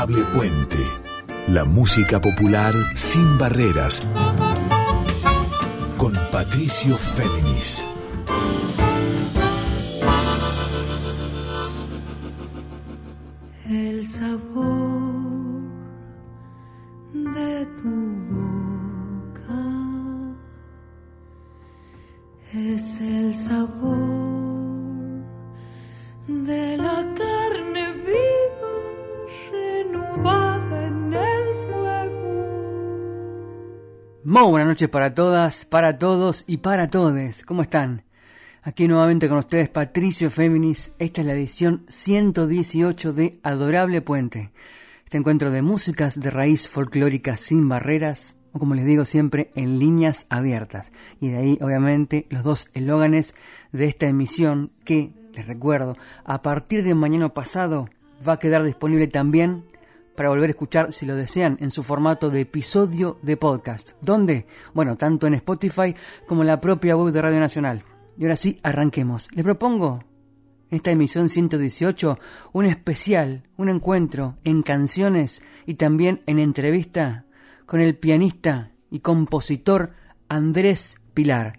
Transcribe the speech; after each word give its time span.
Puente. 0.00 0.78
La 1.48 1.66
música 1.66 2.18
popular 2.18 2.72
sin 2.94 3.36
barreras. 3.36 4.02
Con 5.98 6.14
Patricio 6.32 6.96
Féminis. 6.96 7.86
El 13.68 14.06
sabor 14.06 15.60
de 17.12 17.66
tu 17.82 17.94
boca 18.32 19.62
es 22.54 23.00
el 23.02 23.34
sabor 23.34 24.01
Muy 34.32 34.48
buenas 34.48 34.68
noches 34.68 34.88
para 34.88 35.12
todas, 35.12 35.66
para 35.66 35.98
todos 35.98 36.44
y 36.46 36.56
para 36.56 36.88
todes. 36.88 37.44
¿Cómo 37.44 37.60
están? 37.60 38.04
Aquí 38.62 38.88
nuevamente 38.88 39.28
con 39.28 39.36
ustedes 39.36 39.68
Patricio 39.68 40.30
Féminis. 40.30 40.94
Esta 40.98 41.20
es 41.20 41.26
la 41.26 41.34
edición 41.34 41.84
118 41.88 43.12
de 43.12 43.38
Adorable 43.42 44.00
Puente. 44.00 44.50
Este 45.04 45.18
encuentro 45.18 45.50
de 45.50 45.60
músicas 45.60 46.18
de 46.18 46.30
raíz 46.30 46.66
folclórica 46.66 47.36
sin 47.36 47.68
barreras, 47.68 48.38
o 48.52 48.58
como 48.58 48.74
les 48.74 48.86
digo 48.86 49.04
siempre, 49.04 49.50
en 49.54 49.78
líneas 49.78 50.24
abiertas. 50.30 50.92
Y 51.20 51.28
de 51.28 51.36
ahí, 51.36 51.58
obviamente, 51.60 52.24
los 52.30 52.42
dos 52.42 52.70
elóganes 52.72 53.34
de 53.70 53.84
esta 53.84 54.06
emisión 54.06 54.70
que, 54.86 55.12
les 55.34 55.46
recuerdo, 55.46 55.98
a 56.24 56.40
partir 56.40 56.84
de 56.84 56.94
mañana 56.94 57.34
pasado 57.34 57.90
va 58.26 58.32
a 58.32 58.38
quedar 58.38 58.64
disponible 58.64 59.08
también 59.08 59.64
para 60.16 60.28
volver 60.28 60.48
a 60.48 60.52
escuchar 60.52 60.92
si 60.92 61.06
lo 61.06 61.14
desean 61.14 61.56
en 61.60 61.70
su 61.70 61.82
formato 61.82 62.30
de 62.30 62.40
episodio 62.40 63.18
de 63.22 63.36
podcast. 63.36 63.92
¿Dónde? 64.00 64.46
Bueno, 64.74 64.96
tanto 64.96 65.26
en 65.26 65.34
Spotify 65.34 65.94
como 66.26 66.42
en 66.42 66.48
la 66.48 66.60
propia 66.60 66.96
web 66.96 67.12
de 67.12 67.22
Radio 67.22 67.40
Nacional. 67.40 67.84
Y 68.18 68.24
ahora 68.24 68.36
sí, 68.36 68.58
arranquemos. 68.62 69.28
Les 69.32 69.44
propongo 69.44 70.04
en 70.70 70.76
esta 70.76 70.90
emisión 70.90 71.28
118 71.28 72.18
un 72.52 72.66
especial, 72.66 73.42
un 73.56 73.68
encuentro 73.68 74.38
en 74.44 74.62
canciones 74.62 75.42
y 75.66 75.74
también 75.74 76.22
en 76.26 76.38
entrevista 76.38 77.26
con 77.66 77.80
el 77.80 77.96
pianista 77.96 78.72
y 78.90 79.00
compositor 79.00 79.92
Andrés 80.28 80.96
Pilar, 81.14 81.58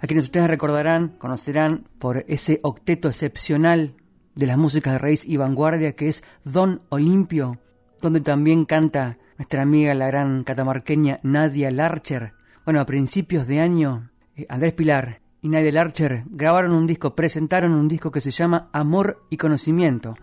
a 0.00 0.06
quienes 0.06 0.24
ustedes 0.24 0.48
recordarán, 0.48 1.16
conocerán 1.18 1.88
por 1.98 2.24
ese 2.28 2.60
octeto 2.62 3.08
excepcional 3.08 3.94
de 4.34 4.46
las 4.46 4.58
músicas 4.58 4.94
de 4.94 4.98
raíz 4.98 5.24
y 5.24 5.36
vanguardia 5.36 5.94
que 5.94 6.08
es 6.08 6.24
Don 6.44 6.82
Olimpio, 6.88 7.58
donde 8.04 8.20
también 8.20 8.66
canta 8.66 9.16
nuestra 9.38 9.62
amiga 9.62 9.94
la 9.94 10.08
gran 10.08 10.44
catamarqueña 10.44 11.20
Nadia 11.22 11.70
Larcher. 11.70 12.34
Bueno, 12.66 12.80
a 12.80 12.84
principios 12.84 13.46
de 13.46 13.60
año, 13.60 14.10
eh, 14.36 14.44
Andrés 14.50 14.74
Pilar 14.74 15.22
y 15.40 15.48
Nadia 15.48 15.72
Larcher 15.72 16.24
grabaron 16.26 16.74
un 16.74 16.86
disco, 16.86 17.14
presentaron 17.16 17.72
un 17.72 17.88
disco 17.88 18.10
que 18.10 18.20
se 18.20 18.30
llama 18.30 18.68
Amor 18.74 19.24
y 19.30 19.38
Conocimiento. 19.38 20.16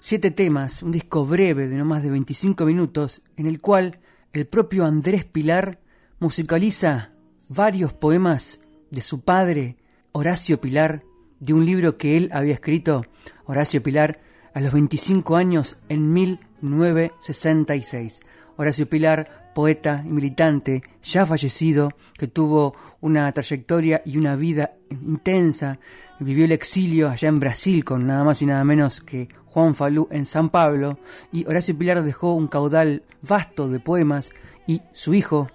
Siete 0.00 0.30
temas, 0.30 0.82
un 0.82 0.92
disco 0.92 1.26
breve 1.26 1.68
de 1.68 1.76
no 1.76 1.84
más 1.84 2.02
de 2.02 2.08
25 2.08 2.64
minutos, 2.64 3.20
en 3.36 3.46
el 3.46 3.60
cual 3.60 3.98
el 4.32 4.46
propio 4.46 4.86
Andrés 4.86 5.26
Pilar 5.26 5.80
musicaliza 6.18 7.10
varios 7.50 7.92
poemas 7.92 8.60
de 8.90 9.02
su 9.02 9.20
padre, 9.20 9.76
Horacio 10.12 10.58
Pilar, 10.58 11.02
de 11.40 11.52
un 11.52 11.66
libro 11.66 11.98
que 11.98 12.16
él 12.16 12.30
había 12.32 12.54
escrito, 12.54 13.04
Horacio 13.44 13.82
Pilar, 13.82 14.20
a 14.54 14.60
los 14.60 14.72
25 14.72 15.36
años 15.36 15.76
en 15.90 16.14
1966. 16.60 18.20
Horacio 18.56 18.88
Pilar, 18.88 19.52
poeta 19.54 20.02
y 20.04 20.08
militante, 20.08 20.82
ya 21.02 21.26
fallecido, 21.26 21.90
que 22.18 22.28
tuvo 22.28 22.74
una 23.00 23.30
trayectoria 23.32 24.02
y 24.04 24.18
una 24.18 24.36
vida 24.36 24.74
intensa, 24.90 25.78
vivió 26.20 26.44
el 26.44 26.52
exilio 26.52 27.08
allá 27.08 27.28
en 27.28 27.40
Brasil 27.40 27.84
con 27.84 28.06
nada 28.06 28.24
más 28.24 28.40
y 28.42 28.46
nada 28.46 28.64
menos 28.64 29.00
que 29.00 29.28
Juan 29.46 29.74
Falú 29.74 30.08
en 30.10 30.26
San 30.26 30.50
Pablo, 30.50 30.98
y 31.32 31.46
Horacio 31.46 31.76
Pilar 31.76 32.02
dejó 32.02 32.34
un 32.34 32.48
caudal 32.48 33.02
vasto 33.22 33.68
de 33.68 33.80
poemas, 33.80 34.30
y 34.66 34.82
su 34.92 35.14
hijo, 35.14 35.48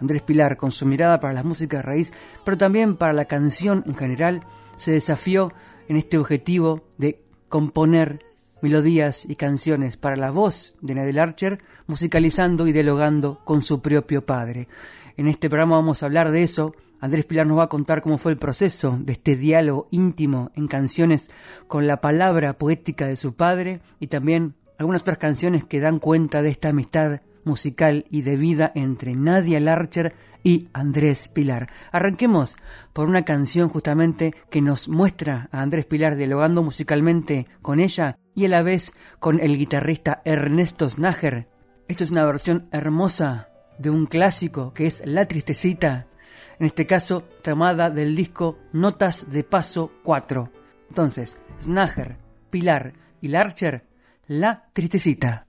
Andrés 0.00 0.22
Pilar, 0.22 0.56
con 0.56 0.72
su 0.72 0.86
mirada 0.86 1.20
para 1.20 1.34
las 1.34 1.44
músicas 1.44 1.84
raíz, 1.84 2.12
pero 2.44 2.56
también 2.56 2.96
para 2.96 3.12
la 3.12 3.26
canción 3.26 3.84
en 3.86 3.94
general, 3.94 4.40
se 4.76 4.90
desafió 4.90 5.52
en 5.88 5.96
este 5.96 6.18
objetivo 6.18 6.82
de 6.98 7.20
componer 7.48 8.24
melodías 8.64 9.26
y 9.28 9.36
canciones 9.36 9.98
para 9.98 10.16
la 10.16 10.30
voz 10.30 10.74
de 10.80 10.94
Nadel 10.94 11.18
Archer, 11.18 11.58
musicalizando 11.86 12.66
y 12.66 12.72
dialogando 12.72 13.40
con 13.44 13.60
su 13.60 13.82
propio 13.82 14.24
padre. 14.24 14.68
En 15.18 15.28
este 15.28 15.50
programa 15.50 15.76
vamos 15.76 16.02
a 16.02 16.06
hablar 16.06 16.30
de 16.30 16.44
eso. 16.44 16.74
Andrés 16.98 17.26
Pilar 17.26 17.46
nos 17.46 17.58
va 17.58 17.64
a 17.64 17.68
contar 17.68 18.00
cómo 18.00 18.16
fue 18.16 18.32
el 18.32 18.38
proceso 18.38 18.96
de 18.98 19.12
este 19.12 19.36
diálogo 19.36 19.86
íntimo 19.90 20.50
en 20.54 20.66
canciones 20.66 21.30
con 21.68 21.86
la 21.86 22.00
palabra 22.00 22.54
poética 22.54 23.06
de 23.06 23.18
su 23.18 23.34
padre 23.34 23.82
y 24.00 24.06
también 24.06 24.54
algunas 24.78 25.02
otras 25.02 25.18
canciones 25.18 25.64
que 25.64 25.80
dan 25.80 25.98
cuenta 25.98 26.40
de 26.40 26.48
esta 26.48 26.70
amistad 26.70 27.20
musical 27.44 28.06
y 28.10 28.22
de 28.22 28.36
vida 28.36 28.72
entre 28.74 29.14
Nadia 29.14 29.60
Larcher 29.60 30.14
y 30.42 30.68
Andrés 30.72 31.28
Pilar. 31.28 31.68
Arranquemos 31.92 32.56
por 32.94 33.10
una 33.10 33.26
canción 33.26 33.68
justamente 33.68 34.34
que 34.48 34.62
nos 34.62 34.88
muestra 34.88 35.50
a 35.52 35.60
Andrés 35.60 35.84
Pilar 35.84 36.16
dialogando 36.16 36.62
musicalmente 36.62 37.46
con 37.60 37.78
ella 37.78 38.16
y 38.34 38.46
a 38.46 38.48
la 38.48 38.62
vez 38.62 38.92
con 39.18 39.40
el 39.40 39.56
guitarrista 39.56 40.22
Ernesto 40.24 40.88
Snager. 40.88 41.48
Esto 41.88 42.04
es 42.04 42.10
una 42.10 42.24
versión 42.24 42.68
hermosa 42.72 43.48
de 43.78 43.90
un 43.90 44.06
clásico 44.06 44.72
que 44.72 44.86
es 44.86 45.02
La 45.04 45.26
Tristecita, 45.26 46.06
en 46.58 46.66
este 46.66 46.86
caso 46.86 47.22
tomada 47.42 47.90
del 47.90 48.16
disco 48.16 48.58
Notas 48.72 49.30
de 49.30 49.44
Paso 49.44 49.92
4. 50.02 50.50
Entonces, 50.88 51.38
Snager, 51.62 52.16
Pilar 52.50 52.94
y 53.20 53.28
Larcher, 53.28 53.86
La 54.26 54.68
Tristecita. 54.72 55.46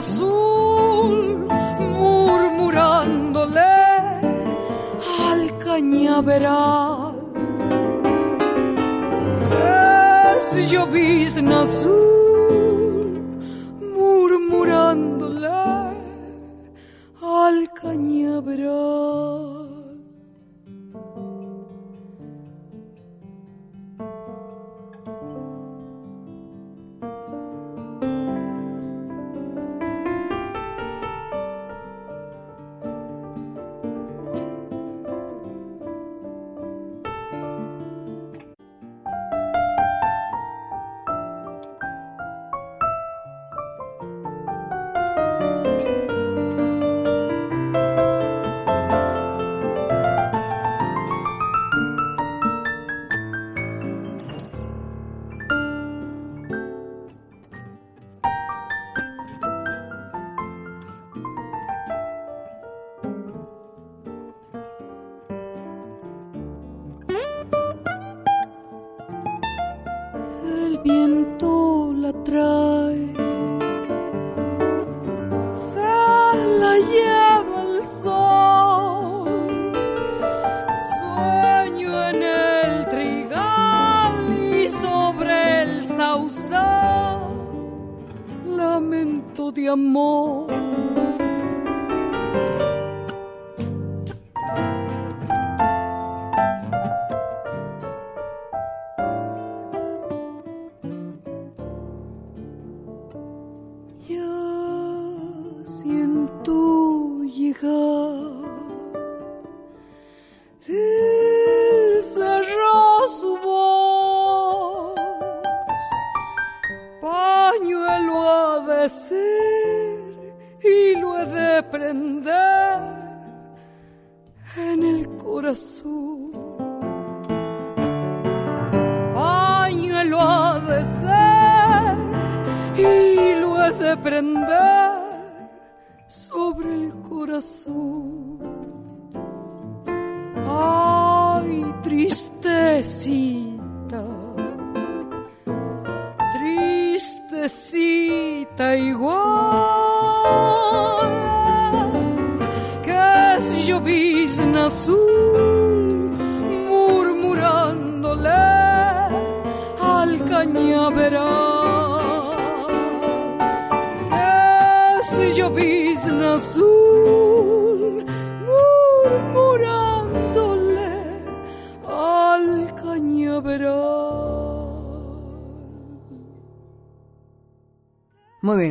Azul 0.00 1.16
murmurándole 2.00 3.76
al 5.30 5.42
cañaveral. 5.58 7.14
Es 10.36 10.46
llovizna 10.70 11.62
azul 11.62 12.19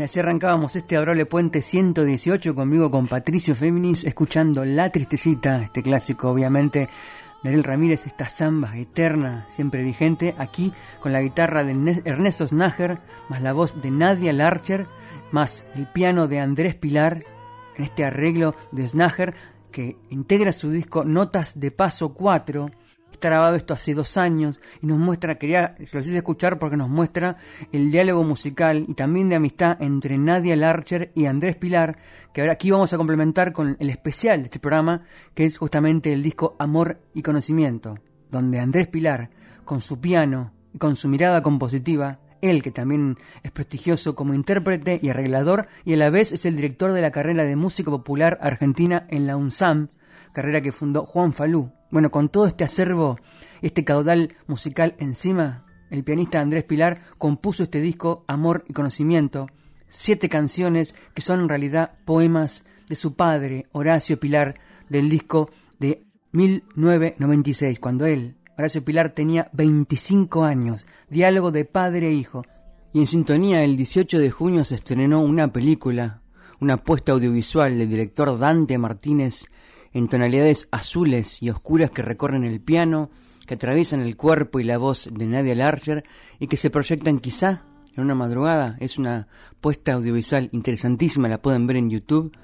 así 0.09 0.19
arrancábamos 0.19 0.75
este 0.75 0.97
Adorable 0.97 1.27
Puente 1.27 1.61
118 1.61 2.56
conmigo 2.56 2.89
con 2.89 3.07
Patricio 3.07 3.53
Féminis, 3.53 4.03
escuchando 4.06 4.65
La 4.65 4.91
Tristecita, 4.91 5.61
este 5.61 5.83
clásico 5.83 6.31
obviamente. 6.31 6.89
Daniel 7.44 7.63
Ramírez, 7.63 8.07
esta 8.07 8.27
samba 8.27 8.75
eterna, 8.75 9.45
siempre 9.50 9.83
vigente, 9.83 10.33
aquí 10.39 10.73
con 11.00 11.13
la 11.13 11.21
guitarra 11.21 11.63
de 11.63 12.01
Ernesto 12.06 12.47
Snager, 12.47 13.01
más 13.29 13.44
la 13.44 13.53
voz 13.53 13.79
de 13.83 13.91
Nadia 13.91 14.33
Larcher, 14.33 14.88
más 15.31 15.63
el 15.75 15.85
piano 15.85 16.27
de 16.27 16.39
Andrés 16.39 16.74
Pilar, 16.74 17.24
en 17.77 17.84
este 17.84 18.03
arreglo 18.03 18.55
de 18.72 18.88
Snager 18.88 19.36
que 19.72 19.95
integra 20.10 20.53
su 20.53 20.72
disco 20.72 21.05
Notas 21.05 21.60
de 21.60 21.69
Paso 21.69 22.15
4, 22.15 22.72
Grabado 23.27 23.55
esto 23.55 23.73
hace 23.73 23.93
dos 23.93 24.17
años 24.17 24.61
y 24.81 24.88
nos 24.88 24.97
muestra, 24.97 25.38
quería, 25.38 25.75
lo 25.77 25.99
hice 25.99 26.17
escuchar 26.17 26.57
porque 26.57 26.77
nos 26.77 26.89
muestra 26.89 27.38
el 27.71 27.91
diálogo 27.91 28.23
musical 28.23 28.85
y 28.88 28.93
también 28.93 29.29
de 29.29 29.35
amistad 29.35 29.81
entre 29.81 30.17
Nadia 30.17 30.55
Larcher 30.55 31.11
y 31.15 31.25
Andrés 31.25 31.55
Pilar, 31.55 31.97
que 32.33 32.41
ahora 32.41 32.53
aquí 32.53 32.71
vamos 32.71 32.93
a 32.93 32.97
complementar 32.97 33.51
con 33.53 33.75
el 33.79 33.89
especial 33.89 34.39
de 34.39 34.45
este 34.45 34.59
programa, 34.59 35.03
que 35.33 35.45
es 35.45 35.57
justamente 35.57 36.13
el 36.13 36.23
disco 36.23 36.55
Amor 36.59 37.01
y 37.13 37.21
Conocimiento, 37.21 37.99
donde 38.31 38.59
Andrés 38.59 38.88
Pilar, 38.88 39.29
con 39.65 39.81
su 39.81 39.99
piano 39.99 40.53
y 40.73 40.77
con 40.77 40.95
su 40.95 41.07
mirada 41.07 41.43
compositiva, 41.43 42.19
él 42.41 42.63
que 42.63 42.71
también 42.71 43.17
es 43.43 43.51
prestigioso 43.51 44.15
como 44.15 44.33
intérprete 44.33 44.99
y 45.01 45.09
arreglador 45.09 45.67
y 45.83 45.93
a 45.93 45.97
la 45.97 46.09
vez 46.09 46.31
es 46.31 46.45
el 46.45 46.55
director 46.55 46.93
de 46.93 47.01
la 47.01 47.11
carrera 47.11 47.43
de 47.43 47.55
música 47.55 47.91
popular 47.91 48.38
argentina 48.41 49.05
en 49.09 49.27
la 49.27 49.35
UNSAM, 49.35 49.89
carrera 50.33 50.62
que 50.62 50.71
fundó 50.71 51.05
Juan 51.05 51.33
Falú, 51.33 51.71
bueno, 51.91 52.12
con 52.12 52.29
todo 52.29 52.45
este 52.45 52.63
acervo, 52.63 53.17
este 53.62 53.83
caudal 53.83 54.36
musical 54.48 54.95
encima, 55.00 55.65
el 55.89 56.03
pianista 56.03 56.39
Andrés 56.39 56.63
Pilar 56.63 57.01
compuso 57.17 57.63
este 57.63 57.81
disco 57.81 58.24
Amor 58.27 58.63
y 58.67 58.74
Conocimiento, 58.74 59.48
siete 59.89 60.29
canciones 60.29 60.95
que 61.13 61.21
son 61.21 61.41
en 61.41 61.50
realidad 61.50 61.93
poemas 62.05 62.63
de 62.88 62.95
su 62.95 63.15
padre, 63.15 63.67
Horacio 63.71 64.19
Pilar, 64.19 64.55
del 64.89 65.09
disco 65.09 65.50
de 65.79 66.05
1996, 66.31 67.79
cuando 67.79 68.05
él, 68.05 68.38
Horacio 68.57 68.83
Pilar, 68.83 69.13
tenía 69.13 69.50
25 69.53 70.43
años, 70.43 70.86
diálogo 71.09 71.51
de 71.51 71.65
padre 71.65 72.09
e 72.09 72.13
hijo. 72.13 72.43
Y 72.93 73.00
en 73.00 73.07
sintonía, 73.07 73.63
el 73.63 73.77
18 73.77 74.19
de 74.19 74.31
junio 74.31 74.63
se 74.63 74.75
estrenó 74.75 75.21
una 75.21 75.53
película, 75.53 76.21
una 76.59 76.75
apuesta 76.75 77.12
audiovisual 77.12 77.77
del 77.77 77.89
director 77.89 78.38
Dante 78.38 78.77
Martínez, 78.77 79.45
en 79.93 80.08
tonalidades 80.08 80.67
azules 80.72 81.41
y 81.41 81.50
oscuras 81.50 81.91
que 81.91 82.01
recorren 82.01 82.46
el 82.46 82.62
piano, 82.62 83.10
que 83.46 83.55
atraviesan 83.55 84.01
el 84.01 84.15
cuerpo 84.15 84.60
y 84.60 84.63
la 84.63 84.77
voz 84.77 85.10
de 85.12 85.25
Nadia 85.25 85.55
Larcher 85.55 86.03
y 86.39 86.48
que 86.48 86.58
se 86.58 86.69
proyectan 86.69 87.19
quizá 87.19 87.63
en 87.96 88.03
una 88.03 88.15
madrugada. 88.15 88.77
Es 88.79 88.98
una 88.98 89.27
puesta 89.62 89.93
audiovisual 89.93 90.50
interesantísima, 90.51 91.27
la 91.27 91.41
pueden 91.41 91.67
ver 91.67 91.77
en 91.77 91.89
YouTube. 91.89 92.36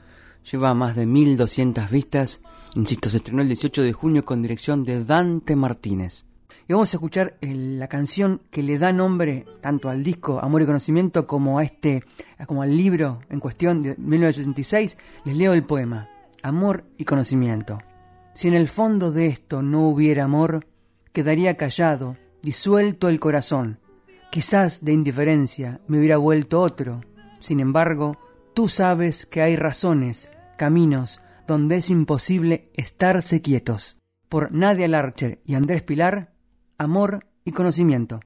Lleva 0.52 0.74
más 0.74 0.96
de 0.96 1.06
1200 1.06 1.90
vistas. 1.90 2.42
Insisto, 2.76 3.10
se 3.10 3.18
estrenó 3.18 3.42
el 3.42 3.48
18 3.48 3.82
de 3.82 3.94
junio 3.94 4.26
con 4.26 4.42
dirección 4.42 4.84
de 4.84 5.04
Dante 5.04 5.56
Martínez. 5.56 6.26
Y 6.68 6.74
vamos 6.74 6.92
a 6.92 6.98
escuchar 6.98 7.38
la 7.42 7.88
canción 7.88 8.42
que 8.50 8.64
le 8.64 8.80
da 8.80 8.92
nombre 8.92 9.46
tanto 9.62 9.90
al 9.90 10.04
disco 10.04 10.40
Amor 10.40 10.64
y 10.64 10.66
Conocimiento 10.66 11.28
como 11.28 11.60
a 11.60 11.64
este, 11.64 12.04
como 12.48 12.64
al 12.64 12.76
libro 12.76 13.20
en 13.30 13.40
cuestión 13.40 13.84
de 13.84 13.96
1966. 13.98 14.98
Les 15.26 15.38
leo 15.38 15.54
el 15.54 15.64
poema 15.64 16.10
amor 16.46 16.86
y 16.98 17.06
conocimiento. 17.06 17.80
Si 18.36 18.48
en 18.48 18.54
el 18.54 18.68
fondo 18.68 19.12
de 19.12 19.26
esto 19.26 19.64
no 19.64 19.88
hubiera 19.88 20.26
amor, 20.26 20.68
quedaría 21.12 21.58
callado, 21.58 22.18
disuelto 22.44 23.10
el 23.10 23.20
corazón. 23.20 23.80
Quizás 24.30 24.86
de 24.86 24.94
indiferencia 24.94 25.82
me 25.88 25.98
hubiera 25.98 26.18
vuelto 26.18 26.62
otro. 26.62 27.02
Sin 27.40 27.60
embargo, 27.60 28.20
tú 28.54 28.68
sabes 28.68 29.26
que 29.26 29.42
hay 29.42 29.56
razones, 29.56 30.30
caminos, 30.56 31.20
donde 31.48 31.78
es 31.78 31.90
imposible 31.90 32.70
estarse 32.76 33.42
quietos. 33.42 33.98
Por 34.30 34.52
Nadia 34.52 34.88
Larcher 34.88 35.42
y 35.46 35.56
Andrés 35.56 35.82
Pilar, 35.82 36.36
Amor 36.78 37.26
y 37.44 37.54
Conocimiento. 37.54 38.20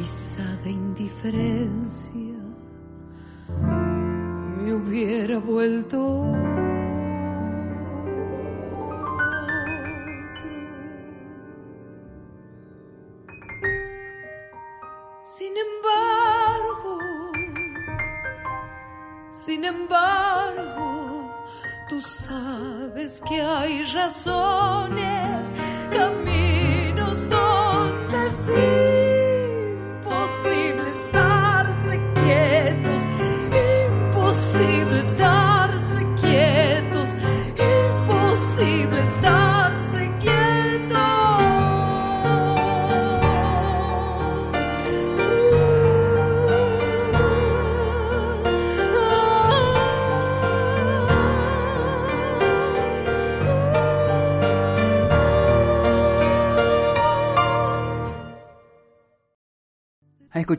quizá 0.00 0.42
de 0.64 0.70
indiferencia 0.70 2.38
me 4.62 4.72
hubiera 4.72 5.38
vuelto 5.38 6.22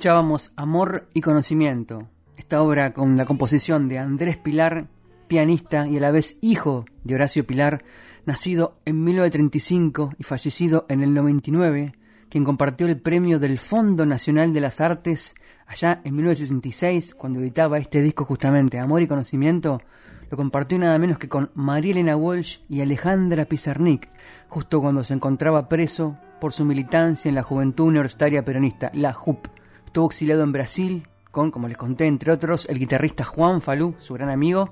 escuchábamos 0.01 0.51
Amor 0.55 1.07
y 1.13 1.21
Conocimiento, 1.21 2.07
esta 2.35 2.63
obra 2.63 2.91
con 2.91 3.17
la 3.17 3.25
composición 3.25 3.87
de 3.87 3.99
Andrés 3.99 4.35
Pilar, 4.35 4.87
pianista 5.27 5.87
y 5.87 5.97
a 5.97 5.99
la 5.99 6.09
vez 6.09 6.39
hijo 6.41 6.85
de 7.03 7.13
Horacio 7.13 7.45
Pilar, 7.45 7.83
nacido 8.25 8.79
en 8.85 9.03
1935 9.03 10.15
y 10.17 10.23
fallecido 10.23 10.87
en 10.89 11.03
el 11.03 11.13
99, 11.13 11.93
quien 12.29 12.43
compartió 12.43 12.87
el 12.87 12.99
premio 12.99 13.37
del 13.37 13.59
Fondo 13.59 14.07
Nacional 14.07 14.53
de 14.53 14.61
las 14.61 14.81
Artes 14.81 15.35
allá 15.67 16.01
en 16.03 16.15
1966, 16.15 17.13
cuando 17.13 17.39
editaba 17.39 17.77
este 17.77 18.01
disco 18.01 18.25
justamente, 18.25 18.79
Amor 18.79 19.03
y 19.03 19.07
Conocimiento, 19.07 19.83
lo 20.31 20.35
compartió 20.35 20.79
nada 20.79 20.97
menos 20.97 21.19
que 21.19 21.29
con 21.29 21.51
María 21.53 21.91
Elena 21.91 22.17
Walsh 22.17 22.57
y 22.67 22.81
Alejandra 22.81 23.45
Pizarnik, 23.45 24.09
justo 24.49 24.81
cuando 24.81 25.03
se 25.03 25.13
encontraba 25.13 25.69
preso 25.69 26.17
por 26.39 26.53
su 26.53 26.65
militancia 26.65 27.29
en 27.29 27.35
la 27.35 27.43
Juventud 27.43 27.85
Universitaria 27.85 28.43
Peronista, 28.43 28.89
la 28.95 29.13
JUP. 29.13 29.60
Estuvo 29.91 30.05
exiliado 30.05 30.43
en 30.43 30.53
Brasil 30.53 31.05
con, 31.31 31.51
como 31.51 31.67
les 31.67 31.75
conté, 31.75 32.05
entre 32.05 32.31
otros, 32.31 32.65
el 32.69 32.79
guitarrista 32.79 33.25
Juan 33.25 33.59
Falú, 33.59 33.95
su 33.99 34.13
gran 34.13 34.29
amigo, 34.29 34.69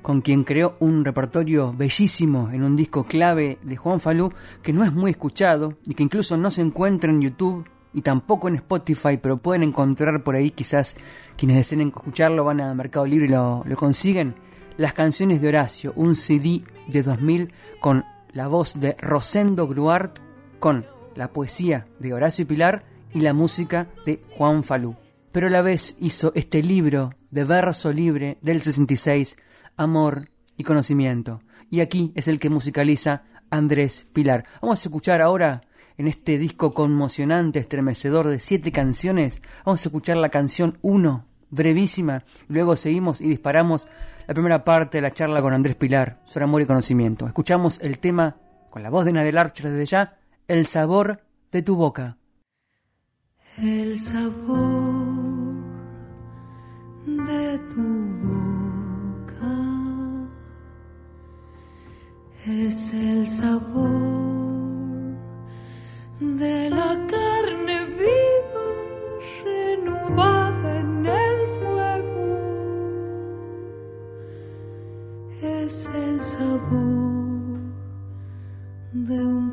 con 0.00 0.22
quien 0.22 0.42
creó 0.42 0.76
un 0.80 1.04
repertorio 1.04 1.74
bellísimo 1.74 2.48
en 2.50 2.62
un 2.62 2.74
disco 2.74 3.04
clave 3.04 3.58
de 3.62 3.76
Juan 3.76 4.00
Falú 4.00 4.32
que 4.62 4.72
no 4.72 4.82
es 4.82 4.90
muy 4.90 5.10
escuchado 5.10 5.76
y 5.84 5.92
que 5.92 6.02
incluso 6.02 6.38
no 6.38 6.50
se 6.50 6.62
encuentra 6.62 7.10
en 7.10 7.20
YouTube 7.20 7.68
y 7.92 8.00
tampoco 8.00 8.48
en 8.48 8.54
Spotify, 8.54 9.18
pero 9.20 9.36
pueden 9.36 9.64
encontrar 9.64 10.24
por 10.24 10.34
ahí 10.34 10.50
quizás 10.50 10.96
quienes 11.36 11.58
deseen 11.58 11.82
escucharlo 11.82 12.42
van 12.42 12.62
a 12.62 12.72
Mercado 12.72 13.04
Libre 13.04 13.26
y 13.26 13.32
lo, 13.32 13.64
lo 13.66 13.76
consiguen. 13.76 14.34
Las 14.78 14.94
canciones 14.94 15.42
de 15.42 15.48
Horacio, 15.48 15.92
un 15.94 16.14
CD 16.14 16.62
de 16.88 17.02
2000 17.02 17.52
con 17.80 18.02
la 18.32 18.48
voz 18.48 18.80
de 18.80 18.96
Rosendo 18.98 19.68
Gruart, 19.68 20.20
con 20.58 20.86
la 21.16 21.34
poesía 21.34 21.86
de 21.98 22.14
Horacio 22.14 22.46
Pilar 22.46 22.93
y 23.14 23.20
la 23.20 23.32
música 23.32 23.88
de 24.04 24.20
Juan 24.36 24.64
Falú. 24.64 24.96
Pero 25.32 25.46
a 25.46 25.50
la 25.50 25.62
vez 25.62 25.96
hizo 25.98 26.32
este 26.34 26.62
libro 26.62 27.14
de 27.30 27.44
verso 27.44 27.92
libre 27.92 28.38
del 28.42 28.60
66, 28.60 29.36
Amor 29.76 30.28
y 30.56 30.64
Conocimiento. 30.64 31.40
Y 31.70 31.80
aquí 31.80 32.12
es 32.14 32.28
el 32.28 32.38
que 32.38 32.50
musicaliza 32.50 33.24
Andrés 33.50 34.06
Pilar. 34.12 34.44
Vamos 34.60 34.80
a 34.80 34.88
escuchar 34.88 35.22
ahora 35.22 35.62
en 35.96 36.08
este 36.08 36.38
disco 36.38 36.74
conmocionante, 36.74 37.60
estremecedor 37.60 38.28
de 38.28 38.40
siete 38.40 38.72
canciones, 38.72 39.40
vamos 39.64 39.84
a 39.84 39.88
escuchar 39.88 40.16
la 40.16 40.28
canción 40.28 40.78
1, 40.82 41.24
brevísima, 41.50 42.24
luego 42.48 42.76
seguimos 42.76 43.20
y 43.20 43.28
disparamos 43.28 43.86
la 44.26 44.34
primera 44.34 44.64
parte 44.64 44.98
de 44.98 45.02
la 45.02 45.12
charla 45.12 45.40
con 45.40 45.52
Andrés 45.52 45.76
Pilar 45.76 46.20
sobre 46.24 46.44
amor 46.44 46.62
y 46.62 46.66
conocimiento. 46.66 47.26
Escuchamos 47.26 47.78
el 47.80 47.98
tema 47.98 48.36
con 48.70 48.82
la 48.82 48.90
voz 48.90 49.04
de 49.04 49.12
Nadel 49.12 49.38
Archer 49.38 49.70
desde 49.70 49.86
ya, 49.86 50.18
El 50.48 50.66
sabor 50.66 51.22
de 51.52 51.62
tu 51.62 51.76
boca. 51.76 52.18
El 53.56 53.96
sabor 53.96 55.54
de 57.06 57.58
tu 57.72 57.82
boca. 58.24 59.54
Es 62.46 62.92
el 62.92 63.24
sabor 63.24 63.92
de 66.18 66.68
la 66.70 66.98
carne 67.06 67.86
viva 68.00 68.66
renovada 69.44 70.80
en 70.80 71.06
el 71.06 71.46
fuego. 71.60 72.26
Es 75.42 75.88
el 75.94 76.20
sabor 76.20 77.60
de 78.92 79.24
un 79.24 79.43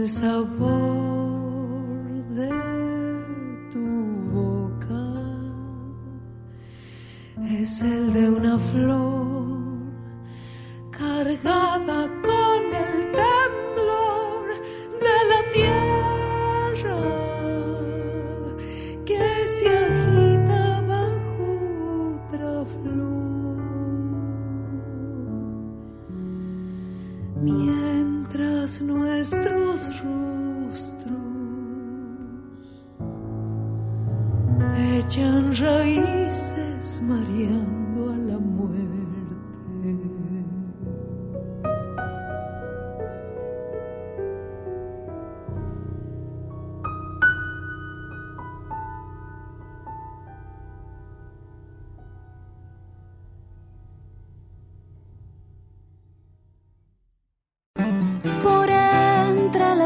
el 0.00 0.08
sabor 0.08 1.90
de 2.38 2.50
tu 3.70 3.86
boca 4.32 5.04
es 7.60 7.82
el 7.82 8.12
de 8.14 8.30
una 8.30 8.58
flor 8.58 9.58
cargada 10.90 12.08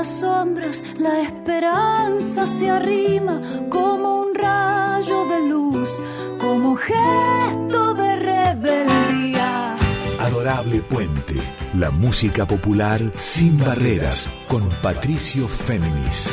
entre 0.04 0.10
las 0.10 0.20
sombras 0.20 0.84
la 0.98 1.20
esperanza 1.22 2.46
se 2.46 2.70
arrima 2.70 3.40
como 3.70 4.20
un 4.20 4.34
rayo 4.34 5.24
de 5.28 5.48
luz, 5.48 6.02
como 6.38 6.76
gesto 6.76 7.94
de 7.94 8.16
rebeldía. 8.16 9.76
Adorable 10.20 10.82
Puente, 10.82 11.40
la 11.74 11.90
música 11.90 12.46
popular 12.46 13.00
sin 13.14 13.58
barreras, 13.58 14.28
con 14.48 14.68
Patricio 14.82 15.48
Féminis. 15.48 16.30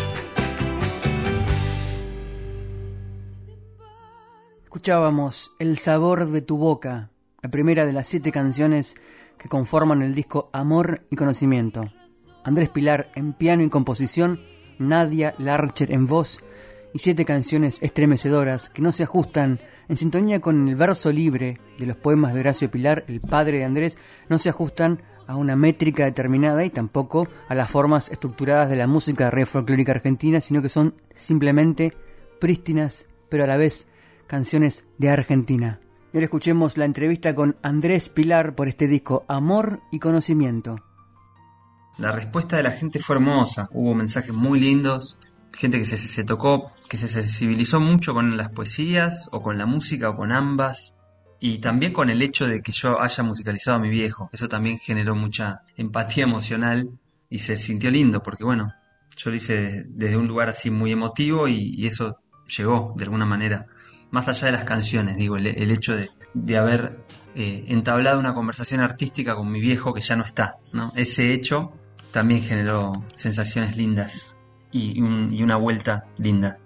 Escuchábamos 4.64 5.52
El 5.60 5.78
sabor 5.78 6.28
de 6.28 6.42
tu 6.42 6.58
boca, 6.58 7.10
la 7.42 7.50
primera 7.50 7.86
de 7.86 7.94
las 7.94 8.08
siete 8.08 8.32
canciones 8.32 8.96
que 9.38 9.50
conforman 9.50 10.02
el 10.02 10.14
disco 10.14 10.50
Amor 10.54 11.06
y 11.10 11.16
Conocimiento. 11.16 11.90
Andrés 12.44 12.70
Pilar 12.70 13.12
en 13.16 13.34
piano 13.34 13.64
y 13.64 13.70
composición, 13.70 14.40
Nadia 14.80 15.36
Larcher 15.38 15.92
en 15.92 16.08
voz 16.08 16.40
y 16.94 17.00
siete 17.00 17.26
canciones 17.26 17.78
estremecedoras 17.82 18.70
que 18.70 18.82
no 18.82 18.92
se 18.92 19.04
ajustan 19.04 19.60
en 19.88 19.98
sintonía 19.98 20.40
con 20.40 20.68
el 20.68 20.76
verso 20.76 21.12
libre 21.12 21.58
de 21.78 21.86
los 21.86 21.98
poemas 21.98 22.34
de 22.34 22.40
Horacio 22.40 22.72
Pilar, 22.72 23.04
el 23.08 23.22
padre 23.22 23.60
de 23.60 23.66
Andrés, 23.66 23.98
no 24.30 24.40
se 24.40 24.50
ajustan 24.50 25.02
a 25.28 25.36
una 25.36 25.56
métrica 25.56 26.06
determinada 26.06 26.66
y 26.66 26.70
tampoco 26.70 27.28
a 27.48 27.56
las 27.56 27.70
formas 27.70 28.10
estructuradas 28.10 28.70
de 28.70 28.76
la 28.76 28.88
música 28.88 29.30
red 29.30 29.46
folclórica 29.46 29.92
argentina, 29.92 30.42
sino 30.42 30.62
que 30.62 30.70
son 30.70 30.96
simplemente 31.16 31.94
prístinas, 32.40 33.08
pero 33.30 33.44
a 33.44 33.48
la 33.48 33.58
vez 33.58 33.88
canciones 34.28 34.86
de 34.98 35.10
Argentina. 35.10 35.80
Y 36.14 36.18
ahora 36.18 36.26
escuchemos 36.26 36.78
la 36.78 36.86
entrevista 36.86 37.36
con 37.36 37.56
Andrés 37.62 38.10
Pilar 38.10 38.56
por 38.56 38.68
este 38.68 38.88
disco 38.88 39.24
Amor 39.28 39.80
y 39.92 40.00
Conocimiento. 40.00 40.91
La 42.02 42.12
respuesta 42.12 42.58
de 42.58 42.64
la 42.64 42.72
gente 42.72 43.00
fue 43.00 43.18
hermosa, 43.18 43.70
hubo 43.74 43.94
mensajes 43.94 44.34
muy 44.34 44.60
lindos, 44.60 45.20
gente 45.54 45.78
que 45.78 45.86
se, 45.86 45.98
se 45.98 46.24
tocó, 46.24 46.72
que 46.90 46.98
se 46.98 47.08
sensibilizó 47.08 47.80
mucho 47.80 48.16
con 48.16 48.38
las 48.38 48.50
poesías 48.50 49.30
o 49.32 49.44
con 49.44 49.60
la 49.60 49.68
música 49.68 50.10
o 50.10 50.18
con 50.18 50.32
ambas. 50.32 50.96
Y 51.40 51.60
también 51.60 51.94
con 51.94 52.10
el 52.10 52.24
hecho 52.24 52.48
de 52.48 52.64
que 52.64 52.72
yo 52.72 53.00
haya 53.00 53.24
musicalizado 53.24 53.78
a 53.78 53.80
mi 53.80 53.90
viejo. 53.90 54.32
Eso 54.34 54.50
también 54.50 54.80
generó 54.80 55.14
mucha 55.14 55.62
empatía 55.78 56.24
emocional 56.24 56.90
y 57.30 57.38
se 57.38 57.56
sintió 57.56 57.92
lindo 57.92 58.24
porque 58.24 58.44
bueno, 58.44 58.74
yo 59.16 59.30
lo 59.30 59.36
hice 59.36 59.86
desde 59.88 60.18
un 60.18 60.28
lugar 60.28 60.50
así 60.50 60.72
muy 60.72 60.92
emotivo 60.92 61.48
y, 61.48 61.86
eso 61.86 62.18
llegó 62.48 62.96
de 62.98 63.04
alguna 63.04 63.28
manera. 63.28 63.68
Más 64.10 64.28
allá 64.28 64.48
de 64.48 64.54
las 64.54 64.64
canciones, 64.64 65.18
digo, 65.18 65.38
el, 65.38 65.46
el 65.46 65.70
hecho 65.70 65.96
de, 65.96 66.10
de 66.34 66.58
haber 66.58 67.06
eh, 67.36 67.66
entablado 67.68 68.20
una 68.20 68.34
conversación 68.34 68.82
artística 68.82 69.36
con 69.36 69.52
mi 69.52 69.62
viejo 69.62 69.94
que 69.94 70.02
ya 70.02 70.16
no 70.16 70.24
está. 70.24 70.58
¿no? 70.74 70.92
Ese 70.96 71.34
hecho 71.34 71.74
también 72.12 72.42
generó 72.42 72.94
sensaciones 73.16 73.78
lindas 73.78 74.36
y, 74.72 75.02
un- 75.02 75.34
y 75.34 75.44
una 75.44 75.58
vuelta 75.58 76.06
linda. 76.18 76.58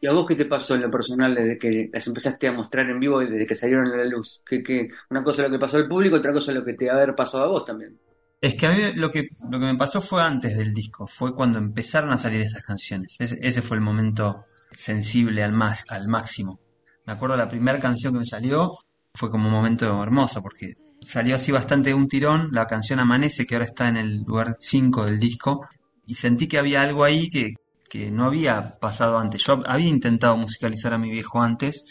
¿Y 0.00 0.06
a 0.06 0.12
vos 0.12 0.26
qué 0.26 0.34
te 0.36 0.44
pasó 0.44 0.74
en 0.74 0.82
lo 0.82 0.90
personal 0.90 1.34
desde 1.34 1.58
que 1.58 1.88
las 1.92 2.06
empezaste 2.06 2.46
a 2.48 2.52
mostrar 2.52 2.88
en 2.90 3.00
vivo 3.00 3.22
y 3.22 3.30
desde 3.30 3.46
que 3.46 3.54
salieron 3.54 3.86
a 3.86 3.96
la 3.96 4.04
luz? 4.04 4.42
¿Qué, 4.46 4.62
qué- 4.62 4.88
una 5.10 5.24
cosa 5.24 5.42
es 5.42 5.48
lo 5.48 5.54
que 5.56 5.60
pasó 5.60 5.78
al 5.78 5.88
público, 5.88 6.16
otra 6.16 6.32
cosa 6.32 6.52
es 6.52 6.58
lo 6.58 6.64
que 6.64 6.74
te 6.74 6.90
haber 6.90 7.14
pasado 7.14 7.44
a 7.44 7.48
vos 7.48 7.64
también. 7.64 7.98
Es 8.40 8.54
que 8.56 8.66
a 8.66 8.72
mí 8.72 8.78
lo 8.96 9.10
que, 9.10 9.28
lo 9.50 9.58
que 9.58 9.64
me 9.64 9.76
pasó 9.76 10.02
fue 10.02 10.20
antes 10.22 10.58
del 10.58 10.74
disco, 10.74 11.06
fue 11.06 11.34
cuando 11.34 11.58
empezaron 11.58 12.10
a 12.12 12.18
salir 12.18 12.42
estas 12.42 12.66
canciones. 12.66 13.16
Ese, 13.18 13.38
ese 13.40 13.62
fue 13.62 13.78
el 13.78 13.82
momento 13.82 14.44
sensible 14.72 15.42
al, 15.42 15.52
más, 15.52 15.84
al 15.88 16.08
máximo. 16.08 16.60
Me 17.06 17.14
acuerdo 17.14 17.36
la 17.38 17.48
primera 17.48 17.78
canción 17.80 18.12
que 18.12 18.18
me 18.18 18.26
salió 18.26 18.72
fue 19.14 19.30
como 19.30 19.46
un 19.48 19.54
momento 19.54 20.02
hermoso 20.02 20.42
porque 20.42 20.74
salió 21.04 21.36
así 21.36 21.52
bastante 21.52 21.90
de 21.90 21.94
un 21.94 22.08
tirón, 22.08 22.48
la 22.52 22.66
canción 22.66 23.00
Amanece 23.00 23.46
que 23.46 23.54
ahora 23.54 23.66
está 23.66 23.88
en 23.88 23.96
el 23.96 24.22
lugar 24.22 24.54
5 24.58 25.06
del 25.06 25.18
disco 25.18 25.66
y 26.06 26.14
sentí 26.14 26.46
que 26.46 26.58
había 26.58 26.82
algo 26.82 27.04
ahí 27.04 27.28
que, 27.28 27.54
que 27.88 28.10
no 28.10 28.24
había 28.24 28.78
pasado 28.78 29.18
antes. 29.18 29.42
Yo 29.44 29.62
había 29.66 29.88
intentado 29.88 30.36
musicalizar 30.36 30.92
a 30.92 30.98
mi 30.98 31.10
viejo 31.10 31.42
antes, 31.42 31.86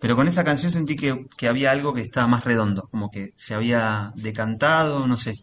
pero 0.00 0.16
con 0.16 0.28
esa 0.28 0.44
canción 0.44 0.70
sentí 0.70 0.96
que, 0.96 1.26
que 1.36 1.48
había 1.48 1.70
algo 1.70 1.94
que 1.94 2.02
estaba 2.02 2.26
más 2.26 2.44
redondo, 2.44 2.82
como 2.90 3.10
que 3.10 3.32
se 3.34 3.54
había 3.54 4.12
decantado, 4.14 5.06
no 5.06 5.16
sé, 5.16 5.34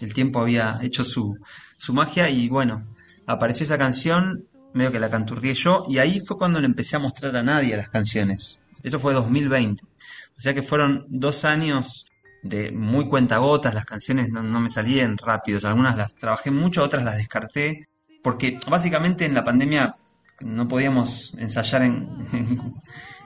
el 0.00 0.14
tiempo 0.14 0.40
había 0.40 0.78
hecho 0.82 1.04
su, 1.04 1.36
su 1.76 1.92
magia 1.92 2.30
y 2.30 2.48
bueno, 2.48 2.82
apareció 3.26 3.64
esa 3.64 3.78
canción, 3.78 4.46
medio 4.72 4.92
que 4.92 5.00
la 5.00 5.10
canturrié 5.10 5.54
yo, 5.54 5.84
y 5.88 5.98
ahí 5.98 6.20
fue 6.20 6.36
cuando 6.36 6.60
le 6.60 6.66
empecé 6.66 6.96
a 6.96 7.00
mostrar 7.00 7.36
a 7.36 7.42
nadie 7.42 7.76
las 7.76 7.88
canciones. 7.88 8.60
Eso 8.82 9.00
fue 9.00 9.14
2020. 9.14 9.82
O 9.84 10.40
sea 10.40 10.54
que 10.54 10.62
fueron 10.62 11.06
dos 11.08 11.44
años 11.44 12.06
de 12.48 12.72
muy 12.72 13.06
cuentagotas, 13.06 13.74
las 13.74 13.84
canciones 13.84 14.28
no, 14.30 14.42
no 14.42 14.60
me 14.60 14.70
salían 14.70 15.16
rápidos, 15.18 15.64
algunas 15.64 15.96
las 15.96 16.14
trabajé 16.14 16.50
mucho, 16.50 16.82
otras 16.82 17.04
las 17.04 17.16
descarté, 17.16 17.86
porque 18.22 18.58
básicamente 18.68 19.24
en 19.24 19.34
la 19.34 19.44
pandemia 19.44 19.94
no 20.40 20.68
podíamos 20.68 21.34
ensayar 21.38 21.82
en, 21.82 22.08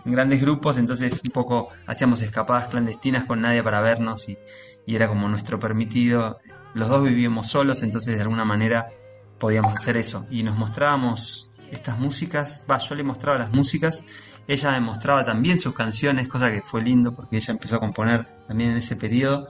grandes 0.05 0.41
grupos, 0.41 0.79
entonces 0.79 1.21
un 1.25 1.31
poco 1.31 1.69
hacíamos 1.87 2.23
escapadas 2.23 2.69
clandestinas 2.69 3.25
con 3.25 3.41
nadie 3.41 3.63
para 3.63 3.81
vernos 3.81 4.29
y, 4.29 4.39
y 4.87 4.97
era 4.97 5.09
como 5.09 5.29
nuestro 5.29 5.59
permitido. 5.59 6.41
Los 6.73 6.89
dos 6.89 7.05
vivíamos 7.05 7.49
solos, 7.49 7.83
entonces 7.83 8.17
de 8.17 8.23
alguna 8.23 8.45
manera 8.45 8.89
podíamos 9.39 9.75
hacer 9.75 9.97
eso. 9.97 10.27
Y 10.31 10.43
nos 10.43 10.57
mostrábamos 10.57 11.51
estas 11.71 11.99
músicas, 11.99 12.65
va, 12.71 12.79
yo 12.79 12.95
le 12.95 13.03
mostraba 13.03 13.39
las 13.39 13.53
músicas, 13.53 14.05
ella 14.49 14.73
me 14.73 14.81
mostraba 14.81 15.25
también 15.25 15.59
sus 15.59 15.75
canciones, 15.75 16.29
cosa 16.29 16.51
que 16.51 16.63
fue 16.63 16.83
lindo 16.83 17.15
porque 17.15 17.37
ella 17.37 17.53
empezó 17.53 17.77
a 17.77 17.81
componer 17.81 18.27
también 18.47 18.71
en 18.71 18.79
ese 18.79 18.97
periodo. 18.97 19.49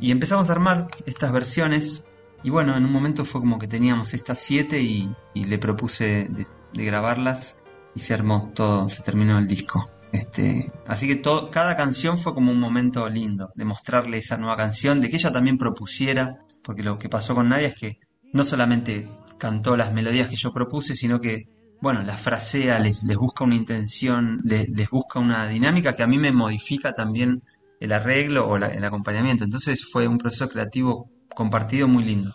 Y 0.00 0.10
empezamos 0.10 0.48
a 0.48 0.52
armar 0.52 0.88
estas 1.06 1.32
versiones. 1.32 2.04
Y 2.42 2.50
bueno, 2.50 2.76
en 2.76 2.84
un 2.84 2.92
momento 2.92 3.24
fue 3.24 3.40
como 3.40 3.58
que 3.58 3.68
teníamos 3.68 4.14
estas 4.14 4.38
siete 4.38 4.80
y, 4.80 5.14
le 5.34 5.58
propuse 5.58 6.28
de, 6.30 6.84
grabarlas 6.84 7.58
y 7.94 8.00
se 8.00 8.14
armó 8.14 8.50
todo, 8.54 8.88
se 8.88 9.02
terminó 9.02 9.38
el 9.38 9.46
disco. 9.46 9.90
Este, 10.12 10.72
así 10.86 11.06
que 11.06 11.16
todo, 11.16 11.50
cada 11.50 11.76
canción 11.76 12.18
fue 12.18 12.34
como 12.34 12.50
un 12.50 12.58
momento 12.58 13.08
lindo 13.08 13.50
de 13.54 13.64
mostrarle 13.64 14.18
esa 14.18 14.38
nueva 14.38 14.56
canción, 14.56 15.00
de 15.00 15.10
que 15.10 15.16
ella 15.16 15.30
también 15.30 15.58
propusiera, 15.58 16.38
porque 16.64 16.82
lo 16.82 16.98
que 16.98 17.08
pasó 17.08 17.34
con 17.34 17.48
Nadia 17.48 17.68
es 17.68 17.74
que 17.74 18.00
no 18.32 18.42
solamente 18.42 19.08
cantó 19.38 19.76
las 19.76 19.92
melodías 19.92 20.28
que 20.28 20.36
yo 20.36 20.52
propuse, 20.52 20.94
sino 20.94 21.20
que, 21.20 21.48
bueno, 21.80 22.02
las 22.02 22.20
frasea, 22.20 22.78
les, 22.78 23.02
les 23.02 23.16
busca 23.16 23.44
una 23.44 23.54
intención, 23.54 24.40
les, 24.44 24.90
busca 24.90 25.18
una 25.18 25.48
dinámica 25.48 25.94
que 25.94 26.02
a 26.02 26.06
mí 26.06 26.18
me 26.18 26.32
modifica 26.32 26.92
también 26.92 27.42
el 27.80 27.92
arreglo 27.92 28.46
o 28.46 28.56
el 28.56 28.84
acompañamiento. 28.84 29.44
Entonces 29.44 29.88
fue 29.90 30.06
un 30.06 30.18
proceso 30.18 30.48
creativo 30.48 31.08
compartido 31.34 31.88
muy 31.88 32.04
lindo. 32.04 32.32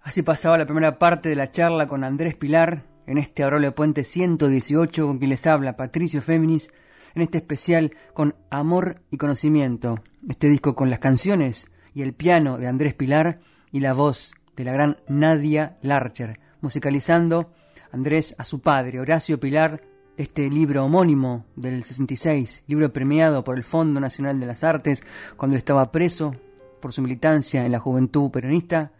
Así 0.00 0.22
pasaba 0.22 0.58
la 0.58 0.66
primera 0.66 0.98
parte 0.98 1.28
de 1.28 1.36
la 1.36 1.52
charla 1.52 1.86
con 1.86 2.02
Andrés 2.02 2.34
Pilar 2.34 2.84
en 3.06 3.18
este 3.18 3.42
Aurelio 3.42 3.74
Puente 3.74 4.04
118 4.04 5.06
con 5.06 5.18
quien 5.18 5.30
les 5.30 5.46
habla 5.46 5.76
Patricio 5.76 6.22
Féminis 6.22 6.70
en 7.14 7.22
este 7.22 7.38
especial 7.38 7.92
con 8.14 8.34
Amor 8.50 9.02
y 9.10 9.16
Conocimiento, 9.16 10.00
este 10.28 10.48
disco 10.48 10.74
con 10.74 10.90
las 10.90 10.98
canciones 10.98 11.68
y 11.94 12.02
el 12.02 12.14
piano 12.14 12.58
de 12.58 12.68
Andrés 12.68 12.94
Pilar 12.94 13.40
y 13.72 13.80
la 13.80 13.92
voz 13.92 14.34
de 14.56 14.64
la 14.64 14.72
gran 14.72 14.98
Nadia 15.08 15.78
Larcher, 15.82 16.40
musicalizando 16.60 17.52
Andrés 17.92 18.34
a 18.38 18.44
su 18.44 18.60
padre, 18.60 19.00
Horacio 19.00 19.40
Pilar, 19.40 19.82
de 20.16 20.24
este 20.24 20.50
libro 20.50 20.84
homónimo 20.84 21.46
del 21.54 21.84
66, 21.84 22.64
libro 22.66 22.92
premiado 22.92 23.44
por 23.44 23.56
el 23.56 23.64
Fondo 23.64 24.00
Nacional 24.00 24.40
de 24.40 24.46
las 24.46 24.64
Artes 24.64 25.02
cuando 25.36 25.56
estaba 25.56 25.92
preso 25.92 26.34
por 26.80 26.92
su 26.92 27.02
militancia 27.02 27.64
en 27.64 27.72
la 27.72 27.78
juventud 27.78 28.30
peronista. 28.30 28.92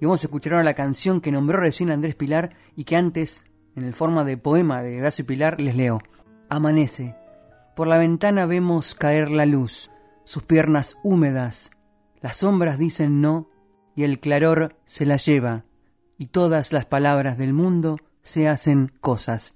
Y 0.00 0.04
vamos 0.04 0.22
a 0.22 0.26
escuchar 0.26 0.52
ahora 0.52 0.64
la 0.64 0.74
canción 0.74 1.20
que 1.20 1.32
nombró 1.32 1.58
recién 1.58 1.90
Andrés 1.90 2.14
Pilar 2.14 2.56
y 2.76 2.84
que 2.84 2.96
antes, 2.96 3.44
en 3.74 3.84
el 3.84 3.94
forma 3.94 4.24
de 4.24 4.36
poema 4.36 4.82
de 4.82 5.00
Horacio 5.00 5.26
Pilar, 5.26 5.60
les 5.60 5.76
leo. 5.76 6.00
Amanece. 6.48 7.16
Por 7.74 7.88
la 7.88 7.98
ventana 7.98 8.46
vemos 8.46 8.94
caer 8.94 9.30
la 9.30 9.46
luz, 9.46 9.90
sus 10.24 10.42
piernas 10.42 10.96
húmedas. 11.02 11.70
Las 12.20 12.38
sombras 12.38 12.78
dicen 12.78 13.20
no 13.20 13.48
y 13.94 14.04
el 14.04 14.20
claror 14.20 14.76
se 14.84 15.06
la 15.06 15.16
lleva, 15.16 15.64
y 16.18 16.26
todas 16.26 16.72
las 16.72 16.84
palabras 16.84 17.38
del 17.38 17.54
mundo 17.54 17.96
se 18.26 18.48
hacen 18.48 18.92
cosas. 19.00 19.55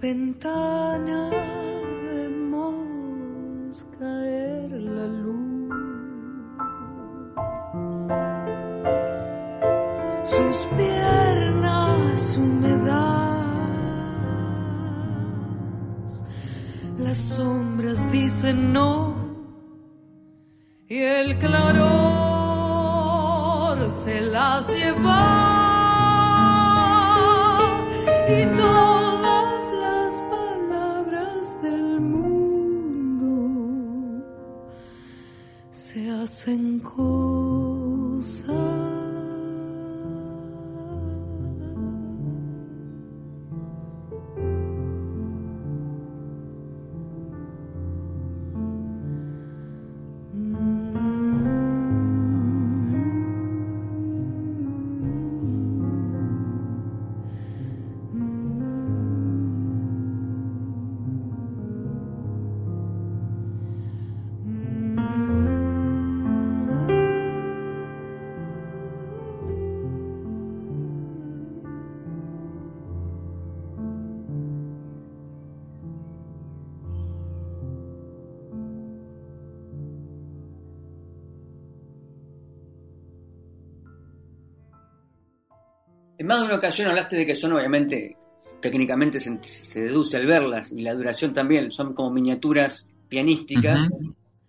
ventana 0.00 1.30
vemos 2.04 3.86
caer 3.98 4.70
la 4.72 5.06
luz. 5.06 5.70
Sus 10.24 10.56
piernas 10.76 12.36
húmedas, 12.36 12.94
las 16.98 17.18
sombras 17.18 18.10
dicen 18.12 18.72
no 18.72 19.14
y 20.88 20.98
el 20.98 21.38
claror 21.38 21.86
se 23.90 24.20
las 24.20 24.68
lleva. 24.68 25.56
Y 28.28 28.44
hacen 36.46 36.78
cosas. 36.78 37.45
En 86.26 86.28
más 86.30 86.40
de 86.40 86.46
una 86.46 86.56
ocasión 86.56 86.88
hablaste 86.88 87.14
de 87.14 87.24
que 87.24 87.36
son 87.36 87.52
obviamente, 87.52 88.16
técnicamente 88.60 89.20
se, 89.20 89.80
deduce 89.80 90.16
al 90.16 90.26
verlas 90.26 90.72
y 90.72 90.82
la 90.82 90.92
duración 90.92 91.32
también, 91.32 91.70
son 91.70 91.94
como 91.94 92.10
miniaturas 92.10 92.90
pianísticas. 93.08 93.86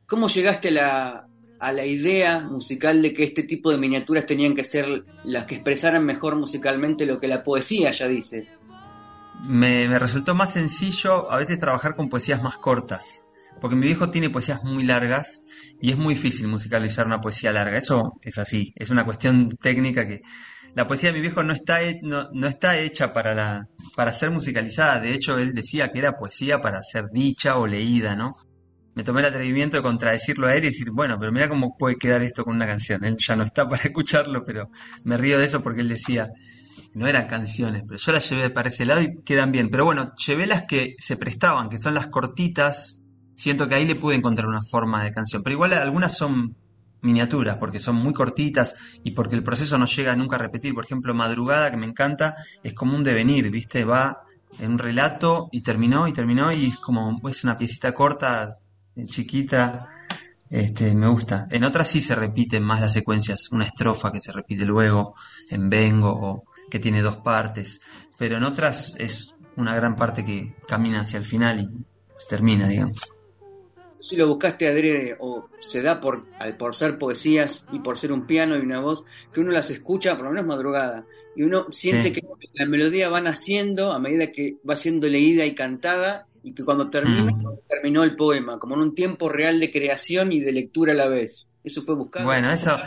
¿Cómo 0.08 0.28
llegaste 0.28 0.70
a 0.70 0.72
la, 0.72 1.28
a 1.60 1.72
la 1.72 1.86
idea 1.86 2.40
musical 2.40 3.04
de 3.04 3.14
que 3.14 3.26
este 3.26 3.44
tipo 3.44 3.70
de 3.70 3.78
miniaturas 3.78 4.26
tenían 4.26 4.56
que 4.56 4.64
ser 4.64 5.06
las 5.24 5.46
que 5.46 5.54
expresaran 5.54 6.04
mejor 6.04 6.36
musicalmente 6.36 7.06
lo 7.06 7.20
que 7.20 7.28
la 7.28 7.44
poesía 7.44 7.92
ya 7.92 8.08
dice? 8.08 8.48
Me, 9.48 9.88
me 9.88 10.00
resultó 10.00 10.34
más 10.34 10.54
sencillo 10.54 11.32
a 11.32 11.38
veces 11.38 11.60
trabajar 11.60 11.96
con 11.96 12.10
poesías 12.10 12.42
más 12.42 12.58
cortas 12.58 13.28
porque 13.62 13.76
mi 13.76 13.88
viejo 13.88 14.10
tiene 14.10 14.30
poesías 14.30 14.64
muy 14.64 14.84
largas 14.84 15.44
y 15.82 15.92
es 15.92 15.98
muy 15.98 16.16
difícil 16.16 16.48
musicalizar 16.48 17.06
una 17.06 17.22
poesía 17.22 17.52
larga. 17.52 17.78
Eso 17.78 18.14
es 18.22 18.38
así, 18.38 18.74
es 18.76 18.90
una 18.90 19.06
cuestión 19.06 19.50
técnica 19.50 20.08
que 20.08 20.22
la 20.78 20.86
poesía 20.86 21.10
de 21.10 21.16
mi 21.16 21.22
viejo 21.22 21.42
no 21.42 21.54
está, 21.54 21.80
no, 22.04 22.30
no 22.34 22.46
está 22.46 22.78
hecha 22.78 23.12
para, 23.12 23.34
la, 23.34 23.68
para 23.96 24.12
ser 24.14 24.30
musicalizada. 24.30 25.00
De 25.00 25.12
hecho, 25.12 25.40
él 25.40 25.56
decía 25.56 25.92
que 25.92 25.98
era 25.98 26.16
poesía 26.16 26.62
para 26.62 26.84
ser 26.84 27.06
dicha 27.12 27.58
o 27.58 27.66
leída, 27.66 28.16
¿no? 28.16 28.36
Me 28.94 29.04
tomé 29.04 29.22
el 29.22 29.26
atrevimiento 29.26 29.78
de 29.78 29.82
contradecirlo 29.82 30.46
a 30.46 30.54
él 30.54 30.66
y 30.66 30.68
decir, 30.68 30.92
bueno, 30.92 31.18
pero 31.18 31.32
mira 31.32 31.50
cómo 31.50 31.76
puede 31.80 31.96
quedar 31.96 32.22
esto 32.22 32.44
con 32.44 32.54
una 32.56 32.68
canción. 32.68 33.04
Él 33.06 33.18
ya 33.18 33.36
no 33.36 33.44
está 33.44 33.68
para 33.68 33.82
escucharlo, 33.86 34.44
pero 34.44 34.70
me 35.04 35.18
río 35.18 35.40
de 35.40 35.46
eso 35.46 35.64
porque 35.64 35.82
él 35.82 35.90
decía, 35.90 36.28
no 36.94 37.08
eran 37.08 37.26
canciones, 37.26 37.82
pero 37.88 38.00
yo 38.00 38.12
las 38.12 38.30
llevé 38.30 38.52
para 38.52 38.70
ese 38.70 38.86
lado 38.86 39.02
y 39.02 39.24
quedan 39.24 39.52
bien. 39.52 39.70
Pero 39.72 39.84
bueno, 39.84 40.14
llevé 40.28 40.46
las 40.46 40.68
que 40.68 40.94
se 41.00 41.18
prestaban, 41.18 41.70
que 41.70 41.80
son 41.80 41.96
las 41.96 42.06
cortitas, 42.06 43.02
siento 43.36 43.68
que 43.68 43.74
ahí 43.74 43.86
le 43.86 43.96
pude 43.96 44.16
encontrar 44.16 44.48
una 44.48 44.62
forma 44.62 45.04
de 45.04 45.12
canción. 45.12 45.42
Pero 45.42 45.56
igual 45.56 45.74
algunas 45.74 46.16
son 46.16 46.56
miniaturas, 47.02 47.58
porque 47.58 47.80
son 47.80 47.96
muy 47.96 48.14
cortitas 48.14 48.76
y 49.04 49.12
porque 49.12 49.36
el 49.36 49.44
proceso 49.44 49.78
no 49.78 49.86
llega 49.86 50.16
nunca 50.16 50.36
a 50.36 50.40
repetir. 50.40 50.74
Por 50.74 50.86
ejemplo, 50.86 51.14
Madrugada, 51.14 51.72
que 51.72 51.78
me 51.78 51.86
encanta, 51.86 52.36
es 52.64 52.74
como 52.74 52.96
un 52.96 53.04
devenir, 53.04 53.50
¿viste? 53.52 53.86
Va 53.86 54.22
en 54.60 54.72
un 54.72 54.80
relato 54.80 55.50
y 55.52 55.62
terminó 55.62 56.08
y 56.08 56.14
terminó 56.14 56.52
y 56.52 56.68
es 56.68 56.78
como, 56.78 57.22
es 57.30 57.44
una 57.44 57.58
piecita 57.58 57.94
corta, 57.94 58.56
chiquita, 59.06 59.90
este, 60.50 60.94
me 60.94 61.08
gusta. 61.08 61.48
En 61.52 61.64
otras 61.64 61.88
sí 61.88 62.02
se 62.02 62.16
repiten 62.16 62.64
más 62.64 62.82
las 62.82 62.94
secuencias, 62.94 63.52
una 63.52 63.66
estrofa 63.66 64.12
que 64.12 64.20
se 64.20 64.32
repite 64.32 64.66
luego 64.66 65.16
en 65.50 65.70
Vengo 65.70 66.10
o 66.10 66.44
que 66.70 66.80
tiene 66.80 67.02
dos 67.02 67.18
partes, 67.18 67.82
pero 68.18 68.38
en 68.38 68.44
otras 68.44 68.96
es 68.98 69.34
una 69.56 69.76
gran 69.76 69.96
parte 69.96 70.24
que 70.24 70.56
camina 70.68 71.02
hacia 71.02 71.18
el 71.18 71.26
final 71.26 71.60
y 71.60 71.86
se 72.16 72.28
termina, 72.28 72.68
digamos 72.68 73.17
si 74.00 74.16
lo 74.16 74.28
buscaste 74.28 74.68
adrede 74.68 75.16
o 75.20 75.50
se 75.60 75.82
da 75.82 76.00
por, 76.00 76.26
por 76.58 76.76
ser 76.76 76.98
poesías 76.98 77.68
y 77.72 77.80
por 77.80 77.98
ser 77.98 78.12
un 78.12 78.26
piano 78.26 78.56
y 78.56 78.62
una 78.62 78.80
voz, 78.80 79.04
que 79.34 79.40
uno 79.40 79.52
las 79.52 79.70
escucha, 79.70 80.16
por 80.16 80.26
lo 80.26 80.32
menos 80.32 80.46
madrugada, 80.46 81.06
y 81.36 81.44
uno 81.44 81.68
siente 81.72 82.12
que 82.12 82.22
la 82.54 82.66
melodía 82.66 83.10
va 83.10 83.22
naciendo 83.22 83.92
a 83.92 84.00
medida 84.00 84.32
que 84.32 84.58
va 84.68 84.76
siendo 84.76 85.08
leída 85.08 85.46
y 85.46 85.54
cantada, 85.56 86.28
y 86.44 86.54
que 86.54 86.64
cuando 86.64 86.90
termina, 86.90 87.32
mm. 87.32 87.60
terminó 87.68 88.04
el 88.04 88.16
poema, 88.16 88.58
como 88.58 88.76
en 88.76 88.82
un 88.82 88.96
tiempo 88.96 89.28
real 89.30 89.60
de 89.60 89.70
creación 89.70 90.32
y 90.32 90.40
de 90.40 90.52
lectura 90.52 90.94
a 90.94 90.96
la 90.96 91.10
vez. 91.10 91.48
Eso 91.64 91.82
fue 91.82 91.96
buscado. 91.96 92.26
Bueno, 92.26 92.50
eso, 92.50 92.80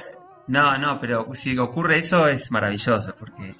no, 0.46 0.78
no, 0.78 0.98
pero 0.98 1.28
si 1.34 1.56
ocurre 1.58 1.98
eso 1.98 2.26
es 2.26 2.50
maravilloso, 2.50 3.14
porque 3.18 3.54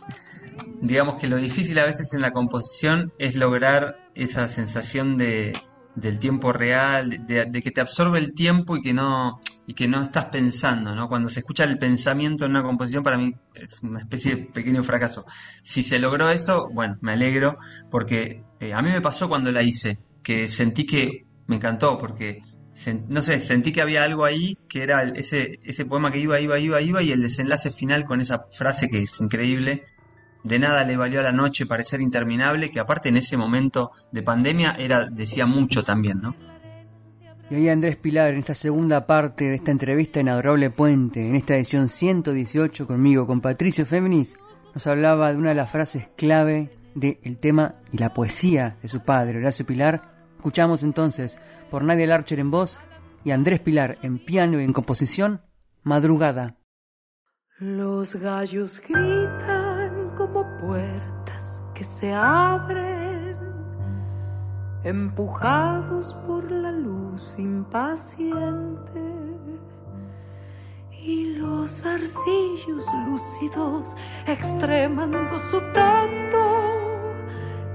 digamos 0.81 1.17
que 1.17 1.29
lo 1.29 1.37
difícil 1.37 1.79
a 1.79 1.85
veces 1.85 2.15
en 2.15 2.23
la 2.23 2.33
composición 2.33 3.13
es 3.19 3.35
lograr 3.35 3.99
esa 4.15 4.49
sensación 4.49 5.19
de, 5.19 5.53
del 6.01 6.19
tiempo 6.19 6.53
real, 6.53 7.27
de, 7.27 7.63
que 7.63 7.71
te 7.71 7.81
absorbe 7.81 8.19
el 8.19 8.33
tiempo 8.33 8.77
y 8.77 8.81
que 8.81 8.93
no 8.93 9.41
y 9.67 9.75
que 9.75 9.87
no 9.87 10.03
estás 10.03 10.25
pensando, 10.27 10.95
¿no? 10.97 11.09
Cuando 11.09 11.29
se 11.29 11.41
escucha 11.41 11.63
el 11.63 11.79
pensamiento 11.79 12.45
en 12.45 12.53
una 12.53 12.63
composición 12.65 13.05
para 13.05 13.19
mí 13.19 13.33
es 13.55 13.81
una 13.83 14.01
especie 14.01 14.35
de 14.35 14.43
pequeño 14.47 14.83
fracaso. 14.83 15.25
Si 15.63 15.85
se 15.85 16.01
logró 16.01 16.29
eso, 16.31 16.69
bueno, 16.73 16.97
me 17.03 17.13
alegro 17.13 17.57
porque 17.89 18.43
eh, 18.59 18.75
a 18.75 18.83
mí 18.83 18.91
me 18.91 19.01
pasó 19.01 19.29
cuando 19.29 19.53
la 19.53 19.63
hice, 19.63 20.01
que 20.25 20.49
sentí 20.49 20.87
que 20.87 21.27
me 21.47 21.57
encantó 21.57 21.99
porque 21.99 22.43
no 23.09 23.23
sé, 23.23 23.41
sentí 23.41 23.73
que 23.73 23.83
había 23.83 24.05
algo 24.05 24.25
ahí 24.25 24.57
que 24.69 24.83
era 24.83 25.03
ese 25.03 25.59
ese 25.63 25.85
poema 25.85 26.11
que 26.11 26.19
iba 26.19 26.41
iba 26.41 26.59
iba 26.59 26.81
iba 26.81 27.03
y 27.03 27.13
el 27.13 27.23
desenlace 27.23 27.71
final 27.71 28.05
con 28.05 28.21
esa 28.21 28.47
frase 28.51 28.89
que 28.89 29.03
es 29.03 29.21
increíble 29.21 29.85
de 30.43 30.59
nada 30.59 30.85
le 30.85 30.97
valió 30.97 31.21
a 31.21 31.25
la 31.25 31.33
noche 31.33 31.67
parecer 31.67 32.01
interminable, 32.01 32.71
que 32.71 32.81
aparte 32.81 33.09
en 33.09 33.17
ese 33.17 33.37
momento 33.37 33.93
de 34.11 34.23
pandemia 34.23 34.75
era 34.79 35.07
decía 35.07 35.47
mucho 35.47 35.85
también, 35.85 36.21
¿no? 36.21 36.35
Y 37.51 37.57
ahí 37.57 37.69
Andrés 37.69 37.97
Pilar, 37.97 38.31
en 38.33 38.39
esta 38.39 38.55
segunda 38.55 39.07
parte 39.07 39.47
de 39.47 39.57
esta 39.57 39.73
entrevista 39.73 40.21
en 40.21 40.29
Adorable 40.29 40.71
Puente, 40.71 41.27
en 41.27 41.35
esta 41.35 41.57
edición 41.57 41.89
118 41.89 42.87
conmigo, 42.87 43.27
con 43.27 43.41
Patricio 43.41 43.85
Féminis, 43.85 44.37
nos 44.73 44.87
hablaba 44.87 45.33
de 45.33 45.39
una 45.39 45.49
de 45.49 45.57
las 45.57 45.71
frases 45.71 46.07
clave 46.17 46.71
del 46.95 47.39
tema 47.39 47.75
y 47.93 47.99
la 47.99 48.15
poesía 48.15 48.77
de 48.83 48.89
su 48.89 49.01
padre, 49.01 49.39
Horacio 49.39 49.67
Pilar. 49.67 50.29
Escuchamos 50.37 50.85
entonces 50.85 51.41
por 51.71 51.83
Nadia 51.83 52.07
Larcher 52.07 52.39
en 52.39 52.53
voz 52.53 52.79
y 53.25 53.33
Andrés 53.33 53.59
Pilar 53.59 53.99
en 54.03 54.25
piano 54.25 54.61
y 54.61 54.65
en 54.65 54.73
composición, 54.73 55.43
Madrugada. 55.83 56.57
Los 57.59 58.15
gallos 58.15 58.81
gritan 58.87 59.60
puertas 60.61 61.63
que 61.75 61.85
se 61.85 62.13
abren, 62.13 63.37
empujados 64.85 66.15
por 66.27 66.51
la 66.51 66.73
luz 66.73 67.37
impaciente. 67.39 69.01
Y 71.03 71.37
los 71.37 71.85
arcillos 71.87 72.87
lúcidos, 73.07 73.97
extremando 74.27 75.39
su 75.51 75.59
tacto, 75.73 76.61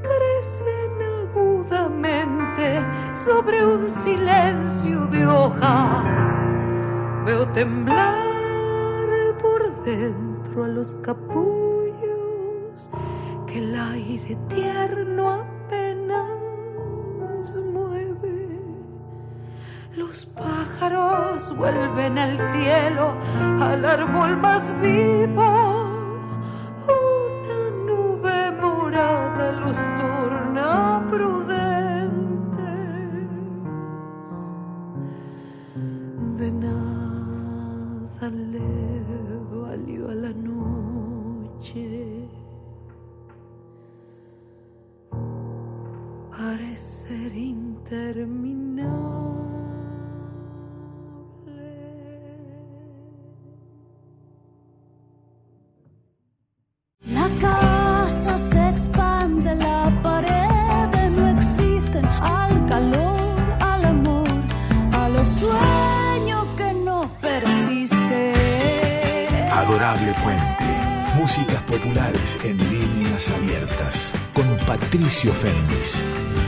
crecen 0.04 0.92
agudamente 1.32 2.84
sobre 3.26 3.66
un 3.66 3.88
silencio 3.88 5.08
de 5.08 5.26
hojas. 5.26 6.42
Veo 7.26 7.48
temblar 7.48 8.16
por 9.42 9.84
dentro 9.84 10.66
a 10.66 10.68
los 10.68 10.94
capullos 10.96 11.65
que 13.48 13.60
el 13.60 13.74
aire 13.80 14.38
tierno 14.50 15.30
apenas 15.32 16.26
mueve. 17.74 18.60
Los 19.96 20.26
pájaros 20.26 21.56
vuelven 21.56 22.18
al 22.18 22.38
cielo, 22.38 23.14
al 23.62 23.86
árbol 23.86 24.36
más 24.38 24.74
vivo. 24.82 25.88
Una 26.86 27.62
nube 27.86 28.52
morada 28.62 29.52
los 29.54 29.78
torna 29.78 31.06
prudentes. 31.10 31.55
Parecer 47.08 47.36
interminable. 47.36 48.26
La 57.12 57.30
casa 57.40 58.38
se 58.38 58.70
expande, 58.70 59.56
la 59.56 59.92
pared 60.02 61.10
no 61.12 61.28
existe 61.30 62.02
al 62.22 62.66
calor, 62.68 63.18
al 63.62 63.86
amor, 63.86 64.28
a 64.94 65.10
los 65.10 65.30
sueños 65.30 66.48
que 66.58 66.74
no 66.74 67.10
persiste. 67.22 68.32
Adorable 69.52 70.14
Puente. 70.24 70.56
Músicas 71.18 71.62
populares 71.62 72.38
en 72.44 72.58
líneas 72.58 73.30
abiertas 73.30 74.14
con 74.34 74.46
Patricio 74.68 75.32
Fernández. 75.32 76.45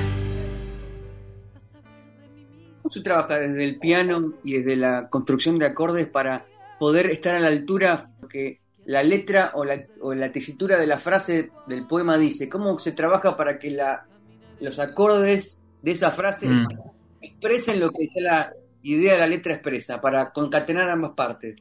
Trabaja 3.07 3.39
desde 3.39 3.63
el 3.63 3.79
piano 3.79 4.33
y 4.43 4.59
desde 4.59 4.75
la 4.75 5.09
construcción 5.09 5.57
de 5.57 5.65
acordes 5.65 6.07
para 6.07 6.45
poder 6.79 7.07
estar 7.07 7.35
a 7.35 7.39
la 7.39 7.47
altura 7.47 8.09
que 8.29 8.59
la 8.85 9.03
letra 9.03 9.51
o 9.55 9.65
la, 9.65 9.81
o 10.01 10.13
la 10.13 10.31
tesitura 10.31 10.77
de 10.77 10.87
la 10.87 10.99
frase 10.99 11.51
del 11.67 11.85
poema 11.87 12.17
dice? 12.17 12.47
¿Cómo 12.49 12.77
se 12.79 12.91
trabaja 12.91 13.35
para 13.35 13.59
que 13.59 13.71
la, 13.71 14.05
los 14.59 14.79
acordes 14.79 15.59
de 15.81 15.91
esa 15.91 16.11
frase 16.11 16.47
mm. 16.47 16.67
expresen 17.21 17.79
lo 17.79 17.91
que 17.91 18.07
la 18.15 18.53
idea 18.83 19.13
de 19.13 19.19
la 19.19 19.27
letra 19.27 19.53
expresa, 19.53 19.99
para 19.99 20.31
concatenar 20.31 20.89
ambas 20.89 21.11
partes? 21.15 21.55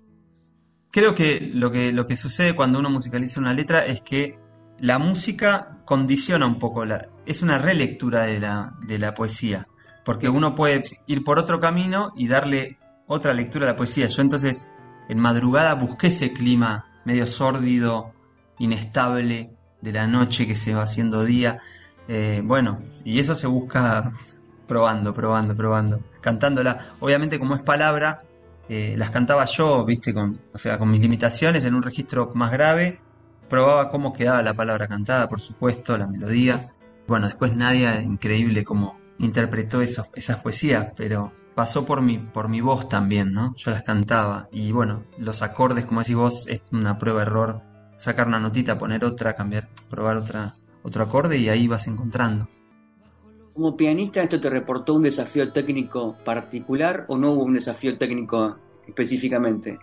Creo 0.90 1.14
que 1.14 1.50
lo 1.52 1.70
que, 1.70 1.92
lo 1.92 2.06
que 2.06 2.16
sucede 2.16 2.54
cuando 2.54 2.78
uno 2.78 2.90
musicaliza 2.90 3.40
una 3.40 3.52
letra 3.52 3.84
es 3.84 4.00
que 4.00 4.38
la 4.78 4.98
música 4.98 5.70
condiciona 5.84 6.46
un 6.46 6.58
poco, 6.58 6.84
la, 6.84 7.08
es 7.24 7.42
una 7.42 7.58
relectura 7.58 8.22
de 8.22 8.40
la, 8.40 8.74
de 8.86 8.98
la 8.98 9.14
poesía 9.14 9.66
porque 10.06 10.28
uno 10.28 10.54
puede 10.54 11.00
ir 11.08 11.24
por 11.24 11.40
otro 11.40 11.58
camino 11.58 12.12
y 12.16 12.28
darle 12.28 12.78
otra 13.08 13.34
lectura 13.34 13.64
a 13.64 13.70
la 13.70 13.76
poesía. 13.76 14.06
Yo 14.06 14.22
entonces 14.22 14.70
en 15.08 15.18
madrugada 15.18 15.74
busqué 15.74 16.06
ese 16.06 16.32
clima 16.32 16.86
medio 17.04 17.26
sórdido, 17.26 18.12
inestable 18.60 19.50
de 19.80 19.92
la 19.92 20.06
noche 20.06 20.46
que 20.46 20.54
se 20.54 20.72
va 20.72 20.84
haciendo 20.84 21.24
día. 21.24 21.58
Eh, 22.06 22.40
bueno, 22.44 22.78
y 23.04 23.18
eso 23.18 23.34
se 23.34 23.48
busca 23.48 24.12
probando, 24.68 25.12
probando, 25.12 25.56
probando, 25.56 26.00
cantándola. 26.20 26.78
Obviamente 27.00 27.40
como 27.40 27.56
es 27.56 27.62
palabra, 27.62 28.22
eh, 28.68 28.94
las 28.96 29.10
cantaba 29.10 29.44
yo, 29.46 29.84
viste, 29.84 30.14
con, 30.14 30.38
o 30.54 30.58
sea, 30.58 30.78
con 30.78 30.88
mis 30.88 31.00
limitaciones 31.00 31.64
en 31.64 31.74
un 31.74 31.82
registro 31.82 32.30
más 32.32 32.52
grave. 32.52 33.00
Probaba 33.48 33.88
cómo 33.88 34.12
quedaba 34.12 34.40
la 34.42 34.54
palabra 34.54 34.86
cantada, 34.86 35.28
por 35.28 35.40
supuesto, 35.40 35.98
la 35.98 36.06
melodía. 36.06 36.72
Bueno, 37.08 37.26
después 37.26 37.56
Nadia, 37.56 38.00
increíble 38.02 38.62
cómo 38.64 39.04
interpretó 39.18 39.80
esas 39.80 40.40
poesías, 40.42 40.92
pero 40.96 41.32
pasó 41.56 41.86
por 41.86 42.02
mi, 42.02 42.18
por 42.18 42.48
mi 42.48 42.60
voz 42.60 42.88
también, 42.88 43.32
¿no? 43.32 43.54
Yo 43.56 43.70
las 43.70 43.82
cantaba. 43.82 44.48
Y 44.52 44.72
bueno, 44.72 45.04
los 45.18 45.42
acordes, 45.42 45.86
como 45.86 46.00
decís 46.00 46.14
vos, 46.14 46.46
es 46.48 46.60
una 46.70 46.98
prueba-error. 46.98 47.62
Sacar 47.96 48.28
una 48.28 48.38
notita, 48.38 48.76
poner 48.76 49.04
otra, 49.04 49.34
cambiar, 49.34 49.68
probar 49.88 50.18
otra, 50.18 50.52
otro 50.82 51.02
acorde 51.02 51.38
y 51.38 51.48
ahí 51.48 51.66
vas 51.66 51.86
encontrando. 51.86 52.46
Como 53.54 53.74
pianista, 53.74 54.22
¿esto 54.22 54.38
te 54.38 54.50
reportó 54.50 54.92
un 54.92 55.04
desafío 55.04 55.50
técnico 55.50 56.14
particular 56.22 57.06
o 57.08 57.16
no 57.16 57.32
hubo 57.32 57.44
un 57.44 57.54
desafío 57.54 57.96
técnico 57.96 58.58
específicamente? 58.86 59.78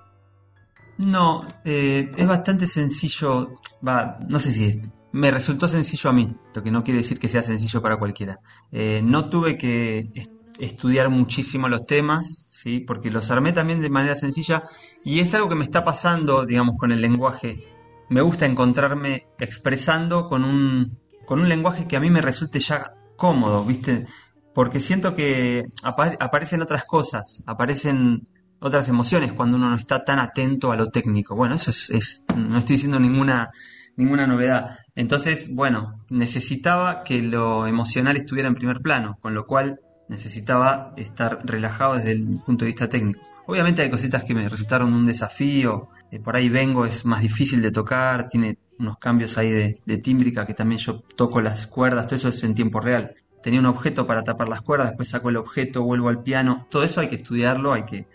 No, 1.00 1.48
eh, 1.66 2.12
es 2.16 2.28
bastante 2.28 2.68
sencillo, 2.68 3.50
va, 3.86 4.20
no 4.30 4.40
sé 4.40 4.52
si 4.52 4.82
me 5.14 5.30
resultó 5.30 5.68
sencillo 5.68 6.10
a 6.10 6.14
mí, 6.14 6.36
lo 6.54 6.64
que 6.64 6.72
no 6.72 6.84
quiere 6.84 7.00
decir 7.00 7.20
que 7.20 7.30
sea 7.30 7.44
sencillo 7.44 7.82
para 7.82 7.98
cualquiera. 7.98 8.40
Eh, 8.72 9.02
no 9.04 9.30
tuve 9.30 9.58
que 9.60 10.12
estudiar 10.60 11.10
muchísimo 11.10 11.70
los 11.70 11.86
temas, 11.86 12.48
¿sí? 12.50 12.80
porque 12.80 13.12
los 13.12 13.30
armé 13.30 13.54
también 13.54 13.80
de 13.80 13.92
manera 13.92 14.16
sencilla 14.16 14.64
y 15.06 15.20
es 15.20 15.34
algo 15.36 15.50
que 15.50 15.56
me 15.56 15.64
está 15.64 15.86
pasando, 15.86 16.46
digamos, 16.46 16.76
con 16.80 16.92
el 16.92 17.00
lenguaje. 17.00 17.62
Me 18.10 18.22
gusta 18.22 18.48
encontrarme 18.48 19.28
expresando 19.38 20.26
con 20.26 20.44
un, 20.44 20.98
con 21.28 21.40
un 21.40 21.48
lenguaje 21.48 21.88
que 21.88 21.96
a 21.96 22.00
mí 22.00 22.10
me 22.10 22.22
resulte 22.22 22.60
ya 22.60 22.96
cómodo, 23.16 23.64
¿viste? 23.64 24.08
Porque 24.56 24.80
siento 24.80 25.14
que 25.14 25.66
aparecen 25.84 26.64
otras 26.64 26.86
cosas, 26.86 27.44
aparecen 27.46 28.28
otras 28.60 28.90
emociones 28.90 29.32
cuando 29.34 29.58
uno 29.58 29.70
no 29.70 29.76
está 29.76 30.04
tan 30.04 30.18
atento 30.18 30.72
a 30.72 30.76
lo 30.76 30.90
técnico. 30.90 31.36
Bueno, 31.36 31.54
eso 31.54 31.70
es, 31.70 32.24
no 32.36 32.58
estoy 32.58 32.78
diciendo 32.78 33.00
ninguna, 33.00 33.52
ninguna 33.96 34.28
novedad. 34.28 34.78
Entonces, 34.96 35.54
bueno, 35.54 36.04
necesitaba 36.10 37.04
que 37.04 37.22
lo 37.22 37.68
emocional 37.68 38.18
estuviera 38.18 38.48
en 38.48 38.56
primer 38.56 38.82
plano, 38.82 39.18
con 39.22 39.34
lo 39.34 39.46
cual 39.46 39.80
necesitaba 40.10 40.94
estar 40.98 41.42
relajado 41.44 41.96
desde 41.96 42.12
el 42.12 42.40
punto 42.46 42.66
de 42.66 42.70
vista 42.70 42.90
técnico. 42.90 43.22
Obviamente 43.46 43.82
hay 43.82 43.90
cositas 43.90 44.24
que 44.24 44.34
me 44.34 44.48
resultaron 44.48 44.94
un 44.94 45.06
desafío, 45.06 45.90
eh, 46.12 46.20
por 46.20 46.36
ahí 46.36 46.50
vengo, 46.50 46.86
es 46.86 47.06
más 47.06 47.22
difícil 47.22 47.62
de 47.62 47.72
tocar, 47.72 48.28
tiene 48.28 48.58
unos 48.80 48.98
cambios 48.98 49.38
ahí 49.38 49.52
de, 49.52 49.80
de, 49.86 49.98
tímbrica 49.98 50.46
que 50.46 50.54
también 50.54 50.80
yo 50.80 51.02
toco 51.16 51.42
las 51.42 51.68
cuerdas, 51.68 52.06
todo 52.08 52.16
eso 52.16 52.30
es 52.30 52.44
en 52.44 52.56
tiempo 52.56 52.80
real. 52.80 53.16
Tenía 53.42 53.60
un 53.60 53.66
objeto 53.66 54.08
para 54.08 54.24
tapar 54.24 54.48
las 54.48 54.62
cuerdas, 54.62 54.90
después 54.90 55.10
saco 55.10 55.30
el 55.30 55.36
objeto, 55.36 55.84
vuelvo 55.84 56.08
al 56.08 56.24
piano, 56.24 56.68
todo 56.70 56.84
eso 56.84 57.02
hay 57.02 57.10
que 57.10 57.16
estudiarlo, 57.16 57.74
hay 57.74 57.84
que 57.84 58.08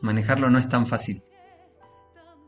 manejarlo, 0.00 0.50
no 0.50 0.58
es 0.58 0.68
tan 0.68 0.86
fácil. 0.86 1.22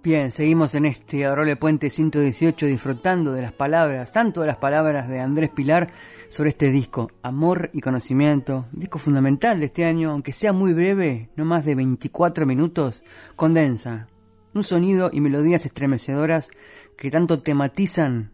Bien, 0.02 0.32
seguimos 0.32 0.74
en 0.74 0.86
este 0.86 1.26
Adorable 1.26 1.56
Puente 1.56 1.90
118 1.90 2.64
disfrutando 2.64 3.32
de 3.32 3.42
las 3.42 3.52
palabras, 3.52 4.12
tanto 4.12 4.40
de 4.40 4.46
las 4.46 4.56
palabras 4.56 5.10
de 5.10 5.20
Andrés 5.20 5.50
Pilar 5.50 5.92
sobre 6.30 6.48
este 6.48 6.70
disco, 6.70 7.10
Amor 7.22 7.68
y 7.74 7.82
Conocimiento, 7.82 8.64
disco 8.72 8.98
fundamental 8.98 9.60
de 9.60 9.66
este 9.66 9.84
año, 9.84 10.10
aunque 10.10 10.32
sea 10.32 10.54
muy 10.54 10.72
breve, 10.72 11.28
no 11.36 11.44
más 11.44 11.66
de 11.66 11.74
24 11.74 12.46
minutos, 12.46 13.04
condensa 13.36 14.08
un 14.54 14.64
sonido 14.64 15.10
y 15.12 15.20
melodías 15.20 15.66
estremecedoras 15.66 16.48
que 16.96 17.10
tanto 17.10 17.38
tematizan 17.38 18.32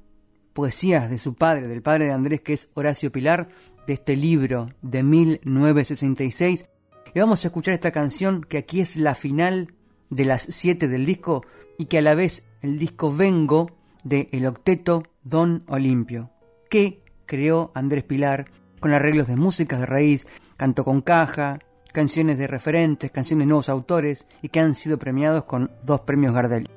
poesías 0.52 1.11
de 1.11 1.18
su 1.18 1.35
padre, 1.35 1.66
del 1.66 1.83
padre 1.83 2.05
de 2.05 2.12
Andrés, 2.12 2.42
que 2.42 2.52
es 2.52 2.68
Horacio 2.74 3.11
Pilar, 3.11 3.48
de 3.88 3.94
este 3.94 4.14
libro 4.14 4.68
de 4.83 5.02
1966. 5.02 6.64
Y 7.12 7.18
vamos 7.18 7.44
a 7.44 7.48
escuchar 7.48 7.74
esta 7.74 7.90
canción 7.90 8.44
que 8.44 8.59
aquí 8.59 8.81
es 8.81 8.94
la 8.94 9.16
final 9.16 9.74
de 10.11 10.25
las 10.25 10.42
siete 10.42 10.88
del 10.88 11.07
disco 11.07 11.45
y 11.79 11.87
que 11.87 11.99
a 11.99 12.03
la 12.03 12.14
vez 12.14 12.45
el 12.62 12.79
disco 12.79 13.14
Vengo 13.14 13.71
de 14.05 14.29
el 14.33 14.47
octeto 14.47 15.05
Don 15.23 15.64
Olimpio, 15.69 16.31
que 16.71 17.03
creó 17.27 17.73
Andrés 17.75 18.05
Pilar 18.05 18.47
con 18.81 18.92
arreglos 18.92 19.27
de 19.27 19.37
músicas 19.37 19.81
de 19.81 19.87
raíz, 19.87 20.27
canto 20.57 20.85
con 20.85 21.01
caja, 21.01 21.59
canciones 21.92 22.38
de 22.38 22.47
referentes, 22.47 23.11
canciones 23.11 23.45
de 23.45 23.49
nuevos 23.49 23.69
autores 23.69 24.27
y 24.42 24.49
que 24.49 24.61
han 24.61 24.75
sido 24.75 24.99
premiados 24.99 25.45
con 25.45 25.71
dos 25.83 26.01
premios 26.01 26.35
Gardel. 26.35 26.69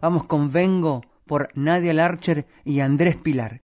Vamos 0.00 0.24
con 0.24 0.50
Vengo 0.50 1.02
por 1.26 1.50
Nadia 1.54 1.92
Larcher 1.92 2.46
y 2.64 2.80
Andrés 2.80 3.16
Pilar. 3.16 3.61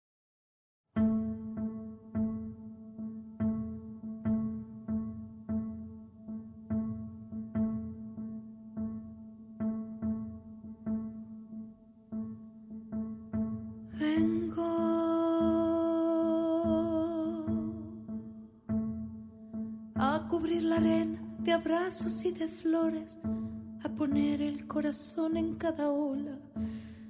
A 23.84 23.90
poner 23.90 24.42
el 24.42 24.68
corazón 24.68 25.38
en 25.38 25.56
cada 25.56 25.90
ola, 25.90 26.40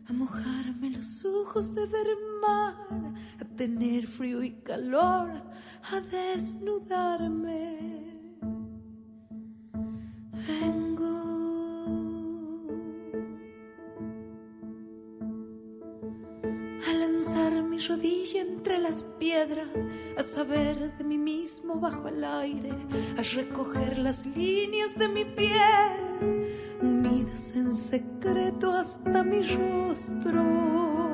a 0.07 0.13
mojarme 0.13 0.89
los 0.89 1.25
ojos 1.25 1.75
de 1.75 1.85
ver 1.85 2.07
mar, 2.41 3.13
a 3.41 3.45
tener 3.57 4.07
frío 4.07 4.41
y 4.41 4.51
calor, 4.51 5.29
a 5.91 5.99
desnudarme. 6.11 7.95
rodilla 17.87 18.41
entre 18.41 18.79
las 18.79 19.03
piedras, 19.19 19.67
a 20.17 20.23
saber 20.23 20.95
de 20.97 21.03
mí 21.03 21.17
mismo 21.17 21.34
bajo 21.79 22.07
el 22.07 22.23
aire, 22.23 22.71
a 23.17 23.21
recoger 23.21 23.97
las 23.97 24.25
líneas 24.25 24.97
de 24.97 25.07
mi 25.07 25.25
piel, 25.25 26.47
unidas 26.81 27.55
en 27.55 27.75
secreto 27.75 28.73
hasta 28.73 29.23
mi 29.23 29.41
rostro. 29.41 31.04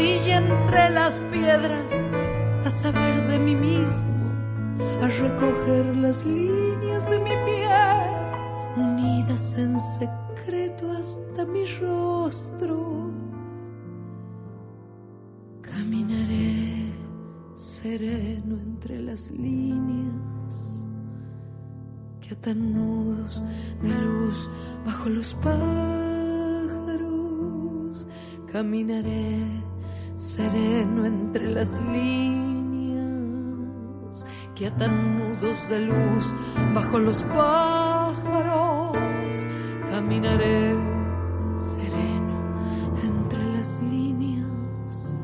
Entre 0.00 0.90
las 0.90 1.18
piedras, 1.32 1.92
a 2.64 2.70
saber 2.70 3.26
de 3.26 3.38
mí 3.38 3.54
mismo, 3.56 4.30
a 5.02 5.08
recoger 5.08 5.86
las 5.96 6.24
líneas 6.24 7.10
de 7.10 7.18
mi 7.18 7.30
piel, 7.30 8.16
unidas 8.76 9.56
en 9.58 9.76
secreto 9.80 10.92
hasta 10.92 11.44
mi 11.44 11.64
rostro 11.80 13.10
Caminaré 15.62 16.92
sereno 17.56 18.56
entre 18.56 19.00
las 19.00 19.32
líneas 19.32 20.84
que 22.20 22.34
atan 22.34 22.72
nudos 22.72 23.42
de 23.82 23.88
luz 23.88 24.48
bajo 24.86 25.08
los 25.08 25.34
pájaros. 25.34 25.58
Caminaré 28.50 29.67
sereno 30.18 31.06
entre 31.06 31.48
las 31.48 31.80
líneas 31.80 33.06
que 34.56 34.66
atan 34.66 35.16
nudos 35.16 35.68
de 35.68 35.80
luz 35.86 36.34
bajo 36.74 36.98
los 36.98 37.22
pájaros. 37.22 38.98
Caminaré 39.88 40.74
sereno 41.58 42.34
entre 43.04 43.44
las 43.52 43.80
líneas 43.80 45.16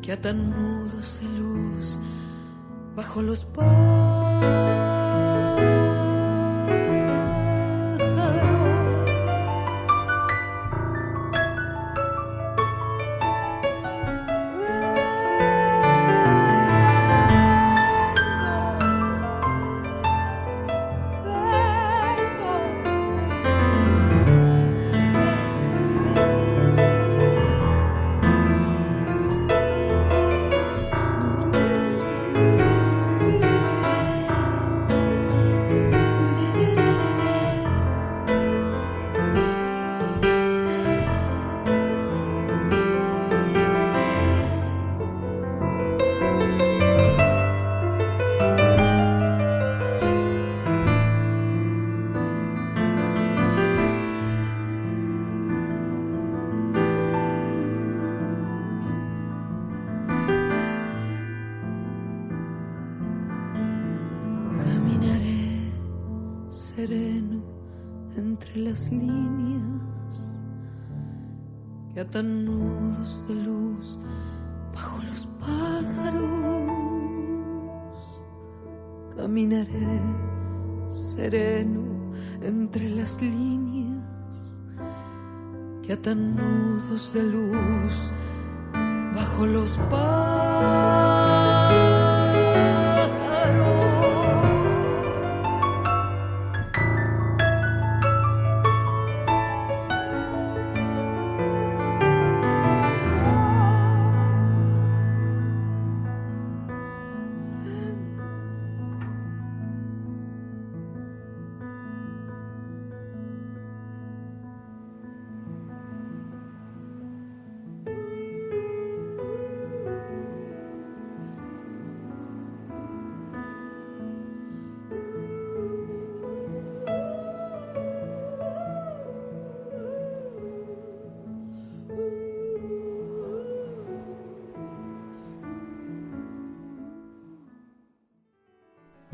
que 0.00 0.12
atan 0.12 0.50
nudos 0.50 1.20
de 1.20 1.28
luz 1.28 1.98
bajo 2.94 3.22
los 3.22 3.44
Caminaré 3.46 4.81
las 68.72 68.90
líneas 68.90 70.38
que 71.92 72.00
atan 72.00 72.46
nudos 72.46 73.26
de 73.28 73.34
luz 73.34 73.98
bajo 74.74 75.02
los 75.02 75.28
pájaros. 75.38 76.72
Caminaré 79.14 80.00
sereno 80.88 81.82
entre 82.40 82.88
las 82.88 83.20
líneas 83.20 84.58
que 85.82 85.92
atan 85.92 86.34
nudos 86.34 87.12
de 87.12 87.24
luz 87.24 88.10
bajo 89.14 89.44
los 89.44 89.76
pájaros. 89.90 91.21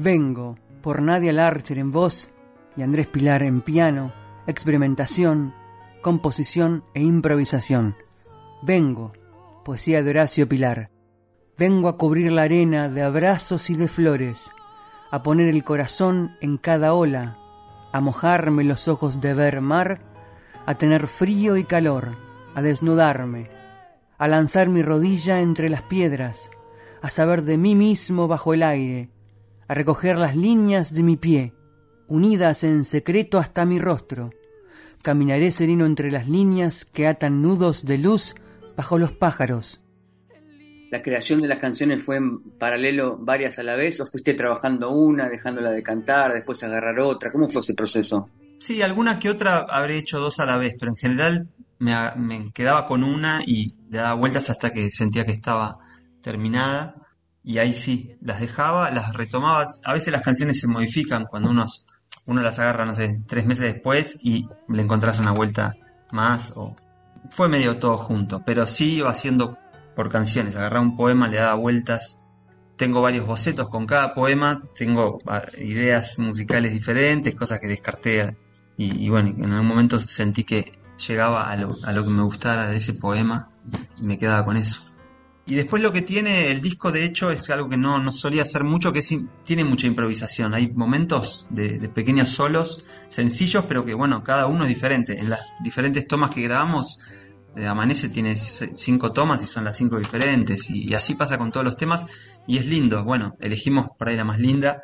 Vengo, 0.00 0.56
por 0.80 1.02
Nadia 1.02 1.32
Larcher 1.32 1.76
en 1.76 1.90
voz 1.90 2.30
y 2.76 2.82
Andrés 2.82 3.08
Pilar 3.08 3.42
en 3.42 3.62
piano, 3.62 4.12
experimentación, 4.46 5.52
composición 6.02 6.84
e 6.94 7.02
improvisación. 7.02 7.96
Vengo, 8.62 9.12
poesía 9.64 10.04
de 10.04 10.10
Horacio 10.10 10.48
Pilar. 10.48 10.90
Vengo 11.58 11.88
a 11.88 11.96
cubrir 11.96 12.30
la 12.30 12.42
arena 12.42 12.88
de 12.88 13.02
abrazos 13.02 13.70
y 13.70 13.74
de 13.74 13.88
flores, 13.88 14.52
a 15.10 15.24
poner 15.24 15.48
el 15.48 15.64
corazón 15.64 16.36
en 16.40 16.58
cada 16.58 16.94
ola, 16.94 17.36
a 17.90 18.00
mojarme 18.00 18.62
los 18.62 18.86
ojos 18.86 19.20
de 19.20 19.34
ver 19.34 19.60
mar, 19.60 20.00
a 20.64 20.76
tener 20.76 21.08
frío 21.08 21.56
y 21.56 21.64
calor, 21.64 22.14
a 22.54 22.62
desnudarme, 22.62 23.50
a 24.16 24.28
lanzar 24.28 24.68
mi 24.68 24.80
rodilla 24.80 25.40
entre 25.40 25.68
las 25.68 25.82
piedras, 25.82 26.52
a 27.02 27.10
saber 27.10 27.42
de 27.42 27.58
mí 27.58 27.74
mismo 27.74 28.28
bajo 28.28 28.54
el 28.54 28.62
aire, 28.62 29.10
a 29.68 29.74
recoger 29.74 30.16
las 30.16 30.34
líneas 30.34 30.94
de 30.94 31.02
mi 31.02 31.16
pie, 31.16 31.52
unidas 32.08 32.64
en 32.64 32.84
secreto 32.84 33.38
hasta 33.38 33.66
mi 33.66 33.78
rostro. 33.78 34.30
Caminaré 35.02 35.52
sereno 35.52 35.84
entre 35.84 36.10
las 36.10 36.26
líneas 36.26 36.86
que 36.86 37.06
atan 37.06 37.42
nudos 37.42 37.84
de 37.84 37.98
luz 37.98 38.34
bajo 38.76 38.98
los 38.98 39.12
pájaros. 39.12 39.82
¿La 40.90 41.02
creación 41.02 41.42
de 41.42 41.48
las 41.48 41.58
canciones 41.58 42.02
fue 42.02 42.16
en 42.16 42.40
paralelo 42.58 43.18
varias 43.18 43.58
a 43.58 43.62
la 43.62 43.76
vez 43.76 44.00
o 44.00 44.06
fuiste 44.06 44.32
trabajando 44.32 44.90
una, 44.90 45.28
dejándola 45.28 45.70
de 45.70 45.82
cantar, 45.82 46.32
después 46.32 46.62
agarrar 46.64 46.98
otra? 47.00 47.30
¿Cómo 47.30 47.50
fue 47.50 47.60
ese 47.60 47.74
proceso? 47.74 48.30
Sí, 48.58 48.80
alguna 48.80 49.18
que 49.18 49.28
otra 49.28 49.66
habré 49.68 49.98
hecho 49.98 50.18
dos 50.18 50.40
a 50.40 50.46
la 50.46 50.56
vez, 50.56 50.74
pero 50.78 50.92
en 50.92 50.96
general 50.96 51.48
me, 51.78 51.94
me 52.16 52.50
quedaba 52.52 52.86
con 52.86 53.04
una 53.04 53.42
y 53.44 53.74
le 53.90 53.98
daba 53.98 54.14
vueltas 54.14 54.48
hasta 54.48 54.72
que 54.72 54.90
sentía 54.90 55.26
que 55.26 55.32
estaba 55.32 55.78
terminada 56.22 56.94
y 57.48 57.56
ahí 57.56 57.72
sí, 57.72 58.14
las 58.20 58.40
dejaba, 58.40 58.90
las 58.90 59.14
retomaba. 59.14 59.66
A 59.82 59.94
veces 59.94 60.12
las 60.12 60.20
canciones 60.20 60.60
se 60.60 60.66
modifican 60.66 61.24
cuando 61.24 61.48
unos, 61.48 61.86
uno 62.26 62.42
las 62.42 62.58
agarra, 62.58 62.84
no 62.84 62.94
sé, 62.94 63.22
tres 63.26 63.46
meses 63.46 63.72
después 63.72 64.18
y 64.22 64.46
le 64.68 64.82
encontrás 64.82 65.18
una 65.18 65.30
vuelta 65.30 65.74
más. 66.12 66.52
O... 66.56 66.76
Fue 67.30 67.48
medio 67.48 67.78
todo 67.78 67.96
junto, 67.96 68.42
pero 68.44 68.66
sí 68.66 68.96
iba 68.96 69.08
haciendo 69.08 69.56
por 69.96 70.10
canciones. 70.10 70.56
Agarraba 70.56 70.82
un 70.82 70.94
poema, 70.94 71.26
le 71.26 71.38
daba 71.38 71.54
vueltas. 71.54 72.18
Tengo 72.76 73.00
varios 73.00 73.24
bocetos 73.24 73.70
con 73.70 73.86
cada 73.86 74.12
poema, 74.12 74.62
tengo 74.76 75.18
ah, 75.26 75.40
ideas 75.56 76.18
musicales 76.18 76.74
diferentes, 76.74 77.34
cosas 77.34 77.60
que 77.60 77.66
descarté. 77.66 78.36
Y, 78.76 79.08
bueno, 79.08 79.30
en 79.30 79.50
algún 79.50 79.68
momento 79.68 79.98
sentí 80.00 80.44
que 80.44 80.78
llegaba 80.98 81.50
a 81.50 81.56
lo, 81.56 81.78
a 81.82 81.94
lo 81.94 82.04
que 82.04 82.10
me 82.10 82.22
gustara 82.24 82.68
de 82.68 82.76
ese 82.76 82.92
poema 82.92 83.48
y 83.96 84.02
me 84.02 84.18
quedaba 84.18 84.44
con 84.44 84.58
eso. 84.58 84.87
Y 85.48 85.54
después 85.54 85.82
lo 85.82 85.92
que 85.92 86.02
tiene 86.02 86.50
el 86.50 86.60
disco, 86.60 86.92
de 86.92 87.06
hecho, 87.06 87.30
es 87.30 87.48
algo 87.48 87.70
que 87.70 87.78
no, 87.78 87.98
no 87.98 88.12
solía 88.12 88.42
hacer 88.42 88.64
mucho, 88.64 88.92
que 88.92 88.98
es, 88.98 89.14
tiene 89.44 89.64
mucha 89.64 89.86
improvisación. 89.86 90.52
Hay 90.52 90.70
momentos 90.72 91.46
de, 91.48 91.78
de, 91.78 91.88
pequeños 91.88 92.28
solos, 92.28 92.84
sencillos, 93.08 93.64
pero 93.66 93.82
que, 93.82 93.94
bueno, 93.94 94.22
cada 94.22 94.46
uno 94.46 94.64
es 94.64 94.68
diferente. 94.68 95.18
En 95.18 95.30
las 95.30 95.40
diferentes 95.64 96.06
tomas 96.06 96.28
que 96.28 96.42
grabamos, 96.42 97.00
eh, 97.56 97.66
Amanece 97.66 98.10
tiene 98.10 98.36
cinco 98.36 99.12
tomas 99.12 99.42
y 99.42 99.46
son 99.46 99.64
las 99.64 99.74
cinco 99.74 99.96
diferentes. 99.96 100.68
Y, 100.68 100.92
así 100.92 101.14
pasa 101.14 101.38
con 101.38 101.50
todos 101.50 101.64
los 101.64 101.78
temas. 101.78 102.04
Y 102.46 102.58
es 102.58 102.66
lindo. 102.66 103.02
Bueno, 103.04 103.34
elegimos 103.40 103.88
por 103.98 104.10
ahí 104.10 104.16
la 104.16 104.24
más 104.24 104.38
linda, 104.38 104.82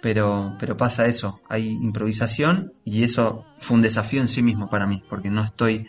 pero, 0.00 0.54
pero 0.60 0.76
pasa 0.76 1.06
eso. 1.06 1.40
Hay 1.48 1.70
improvisación 1.70 2.72
y 2.84 3.02
eso 3.02 3.46
fue 3.58 3.74
un 3.74 3.82
desafío 3.82 4.20
en 4.20 4.28
sí 4.28 4.42
mismo 4.42 4.70
para 4.70 4.86
mí, 4.86 5.02
porque 5.08 5.28
no 5.28 5.42
estoy 5.42 5.88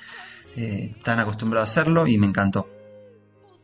eh, 0.56 0.96
tan 1.04 1.20
acostumbrado 1.20 1.62
a 1.62 1.70
hacerlo 1.70 2.08
y 2.08 2.18
me 2.18 2.26
encantó. 2.26 2.79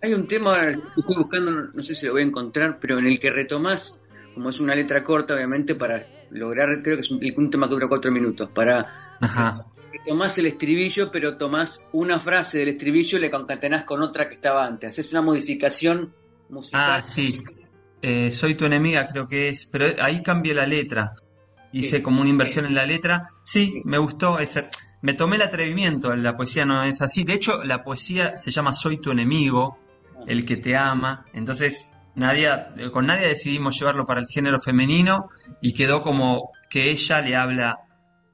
Hay 0.05 0.13
un 0.13 0.27
tema 0.27 0.53
que 0.93 0.99
estoy 0.99 1.15
buscando, 1.15 1.51
no 1.51 1.81
sé 1.81 1.95
si 1.95 2.05
lo 2.05 2.11
voy 2.11 2.21
a 2.21 2.25
encontrar, 2.25 2.77
pero 2.79 2.99
en 2.99 3.07
el 3.07 3.19
que 3.19 3.31
retomás, 3.31 3.97
como 4.35 4.51
es 4.51 4.59
una 4.59 4.75
letra 4.75 5.03
corta, 5.03 5.33
obviamente, 5.33 5.73
para 5.73 6.05
lograr, 6.29 6.83
creo 6.83 6.97
que 6.97 7.01
es 7.01 7.09
un, 7.09 7.19
un 7.37 7.49
tema 7.49 7.67
que 7.67 7.73
dura 7.73 7.87
cuatro 7.87 8.11
minutos, 8.11 8.47
para 8.53 9.17
Ajá. 9.19 9.65
tomás 10.05 10.37
el 10.37 10.45
estribillo, 10.45 11.09
pero 11.11 11.37
tomás 11.37 11.83
una 11.91 12.19
frase 12.19 12.59
del 12.59 12.67
estribillo 12.67 13.17
y 13.17 13.21
le 13.21 13.31
concatenás 13.31 13.83
con 13.83 14.03
otra 14.03 14.29
que 14.29 14.35
estaba 14.35 14.63
antes. 14.63 14.91
Haces 14.91 15.11
una 15.11 15.23
modificación 15.23 16.13
musical. 16.49 16.99
Ah, 16.99 17.01
sí. 17.01 17.43
Eh, 18.03 18.29
soy 18.29 18.53
tu 18.53 18.65
enemiga, 18.65 19.07
creo 19.07 19.27
que 19.27 19.49
es, 19.49 19.65
pero 19.65 19.87
ahí 20.03 20.21
cambié 20.21 20.53
la 20.53 20.67
letra. 20.67 21.15
Hice 21.71 21.97
sí. 21.97 22.03
como 22.03 22.21
una 22.21 22.29
inversión 22.29 22.67
en 22.67 22.75
la 22.75 22.85
letra. 22.85 23.23
Sí, 23.43 23.81
me 23.85 23.97
gustó 23.97 24.37
ese. 24.37 24.69
Me 25.01 25.13
tomé 25.13 25.37
el 25.37 25.41
atrevimiento, 25.41 26.15
la 26.15 26.37
poesía 26.37 26.63
no 26.63 26.83
es 26.83 27.01
así. 27.01 27.23
De 27.23 27.33
hecho, 27.33 27.63
la 27.63 27.83
poesía 27.83 28.37
se 28.37 28.51
llama 28.51 28.71
Soy 28.71 28.97
tu 28.97 29.09
enemigo 29.09 29.79
el 30.27 30.45
que 30.45 30.57
te 30.57 30.75
ama. 30.75 31.25
Entonces, 31.33 31.87
Nadia, 32.15 32.73
con 32.91 33.07
Nadia 33.07 33.27
decidimos 33.27 33.77
llevarlo 33.77 34.05
para 34.05 34.21
el 34.21 34.27
género 34.27 34.59
femenino 34.59 35.27
y 35.61 35.73
quedó 35.73 36.01
como 36.01 36.51
que 36.69 36.91
ella 36.91 37.21
le 37.21 37.35
habla 37.35 37.79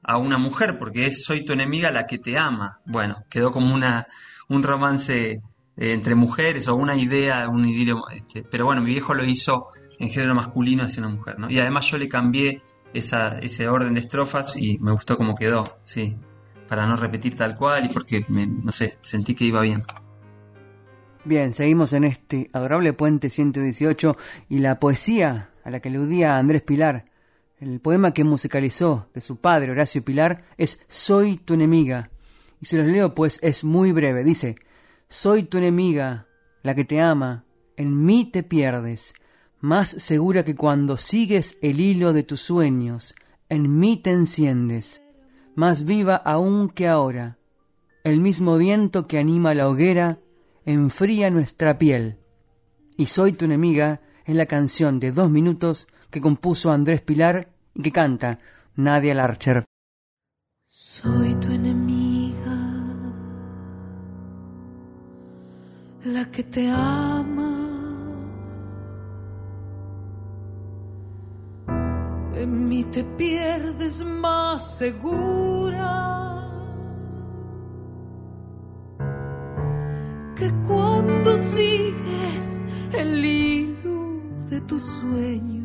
a 0.04 0.18
una 0.18 0.38
mujer, 0.38 0.78
porque 0.78 1.06
es 1.06 1.24
soy 1.24 1.44
tu 1.44 1.52
enemiga 1.52 1.90
la 1.90 2.06
que 2.06 2.18
te 2.18 2.38
ama. 2.38 2.80
Bueno, 2.86 3.24
quedó 3.28 3.50
como 3.50 3.74
una, 3.74 4.06
un 4.48 4.62
romance 4.62 5.40
eh, 5.76 5.92
entre 5.92 6.14
mujeres 6.14 6.68
o 6.68 6.76
una 6.76 6.96
idea, 6.96 7.48
un 7.48 7.68
idilio, 7.68 8.08
este, 8.10 8.42
pero 8.42 8.64
bueno, 8.64 8.82
mi 8.82 8.90
viejo 8.90 9.14
lo 9.14 9.24
hizo 9.24 9.68
en 9.98 10.08
género 10.10 10.34
masculino 10.34 10.82
hacia 10.82 11.04
una 11.04 11.14
mujer, 11.14 11.38
¿no? 11.38 11.50
Y 11.50 11.58
además 11.60 11.86
yo 11.86 11.98
le 11.98 12.08
cambié 12.08 12.62
esa, 12.92 13.38
ese 13.38 13.68
orden 13.68 13.94
de 13.94 14.00
estrofas 14.00 14.56
y 14.56 14.78
me 14.78 14.92
gustó 14.92 15.16
cómo 15.16 15.34
quedó, 15.34 15.78
sí, 15.82 16.16
para 16.68 16.86
no 16.86 16.96
repetir 16.96 17.36
tal 17.36 17.56
cual 17.56 17.86
y 17.86 17.88
porque, 17.88 18.24
no 18.28 18.72
sé, 18.72 18.98
sentí 19.02 19.34
que 19.34 19.44
iba 19.44 19.60
bien. 19.60 19.82
Bien, 21.24 21.54
seguimos 21.54 21.92
en 21.92 22.02
este 22.02 22.50
adorable 22.52 22.92
puente 22.94 23.30
118 23.30 24.16
y 24.48 24.58
la 24.58 24.80
poesía 24.80 25.50
a 25.62 25.70
la 25.70 25.78
que 25.78 25.88
aludía 25.88 26.36
Andrés 26.36 26.62
Pilar, 26.62 27.04
el 27.60 27.78
poema 27.78 28.12
que 28.12 28.24
musicalizó 28.24 29.06
de 29.14 29.20
su 29.20 29.36
padre 29.36 29.70
Horacio 29.70 30.04
Pilar 30.04 30.42
es 30.56 30.80
Soy 30.88 31.36
tu 31.36 31.54
enemiga. 31.54 32.10
Y 32.60 32.66
se 32.66 32.76
los 32.76 32.88
leo 32.88 33.14
pues 33.14 33.38
es 33.40 33.62
muy 33.62 33.92
breve. 33.92 34.24
Dice, 34.24 34.56
Soy 35.08 35.44
tu 35.44 35.58
enemiga, 35.58 36.26
la 36.64 36.74
que 36.74 36.84
te 36.84 37.00
ama, 37.00 37.44
en 37.76 38.04
mí 38.04 38.24
te 38.24 38.42
pierdes, 38.42 39.14
más 39.60 39.90
segura 39.90 40.44
que 40.44 40.56
cuando 40.56 40.96
sigues 40.96 41.56
el 41.62 41.78
hilo 41.78 42.12
de 42.12 42.24
tus 42.24 42.40
sueños, 42.40 43.14
en 43.48 43.78
mí 43.78 43.96
te 43.96 44.10
enciendes, 44.10 45.04
más 45.54 45.84
viva 45.84 46.16
aún 46.16 46.68
que 46.68 46.88
ahora. 46.88 47.38
El 48.02 48.20
mismo 48.20 48.56
viento 48.56 49.06
que 49.06 49.20
anima 49.20 49.54
la 49.54 49.68
hoguera 49.68 50.18
enfría 50.64 51.30
nuestra 51.30 51.78
piel. 51.78 52.18
Y 52.96 53.06
Soy 53.06 53.32
tu 53.32 53.44
enemiga 53.44 54.00
es 54.24 54.36
la 54.36 54.46
canción 54.46 55.00
de 55.00 55.12
dos 55.12 55.30
minutos 55.30 55.88
que 56.10 56.20
compuso 56.20 56.70
Andrés 56.70 57.00
Pilar 57.00 57.52
y 57.74 57.82
que 57.82 57.92
canta 57.92 58.38
Nadia 58.76 59.14
Larcher. 59.14 59.64
Soy 60.68 61.34
tu 61.36 61.52
enemiga, 61.52 62.58
la 66.04 66.30
que 66.30 66.42
te 66.44 66.70
ama. 66.70 67.58
En 72.34 72.68
mí 72.68 72.84
te 72.84 73.04
pierdes 73.04 74.04
más 74.04 74.78
segura 74.78 76.11
tus 84.66 84.82
sueños 84.82 85.62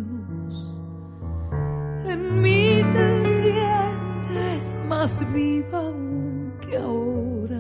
en 2.10 2.42
mí 2.42 2.82
te 2.94 3.24
sientes 3.24 4.80
más 4.88 5.26
viva 5.34 5.80
aún 5.80 6.54
que 6.62 6.78
ahora. 6.78 7.60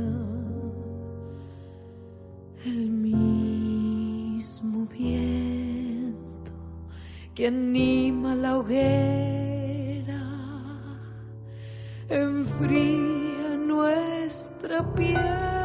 El 2.65 2.89
mismo 2.91 4.85
viento 4.87 6.51
que 7.35 7.47
anima 7.47 8.35
la 8.35 8.57
hoguera 8.57 10.23
enfría 12.09 13.57
nuestra 13.57 14.93
piel. 14.93 15.56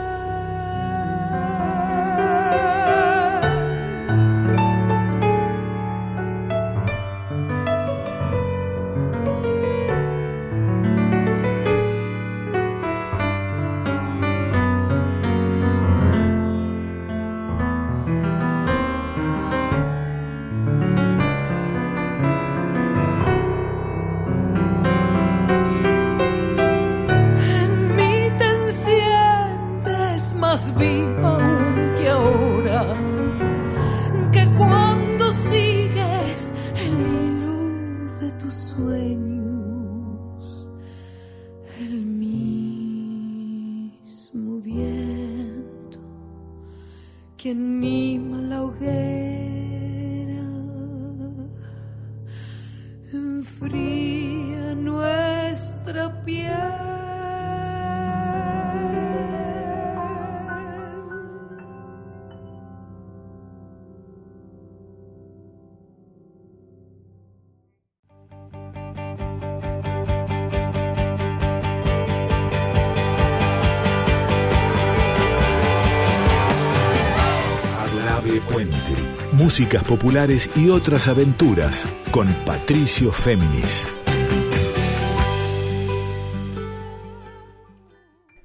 Músicas 79.32 79.82
populares 79.84 80.50
y 80.56 80.68
otras 80.68 81.08
aventuras 81.08 81.86
con 82.10 82.28
Patricio 82.44 83.10
Féminis. 83.12 83.90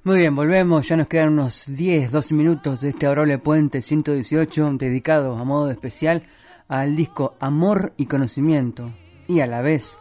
Muy 0.04 0.18
bien, 0.20 0.34
volvemos, 0.34 0.88
ya 0.88 0.96
nos 0.96 1.06
quedan 1.06 1.34
unos 1.34 1.66
10, 1.66 2.10
12 2.10 2.34
minutos 2.34 2.80
de 2.80 2.88
este 2.88 3.06
adorable 3.06 3.38
puente 3.38 3.82
118 3.82 4.72
dedicado 4.78 5.36
a 5.36 5.44
modo 5.44 5.70
especial 5.70 6.22
al 6.68 6.96
disco 6.96 7.34
Amor 7.40 7.92
y 7.98 8.06
Conocimiento 8.06 8.90
y 9.26 9.40
a 9.40 9.46
la 9.46 9.60
vez, 9.60 9.98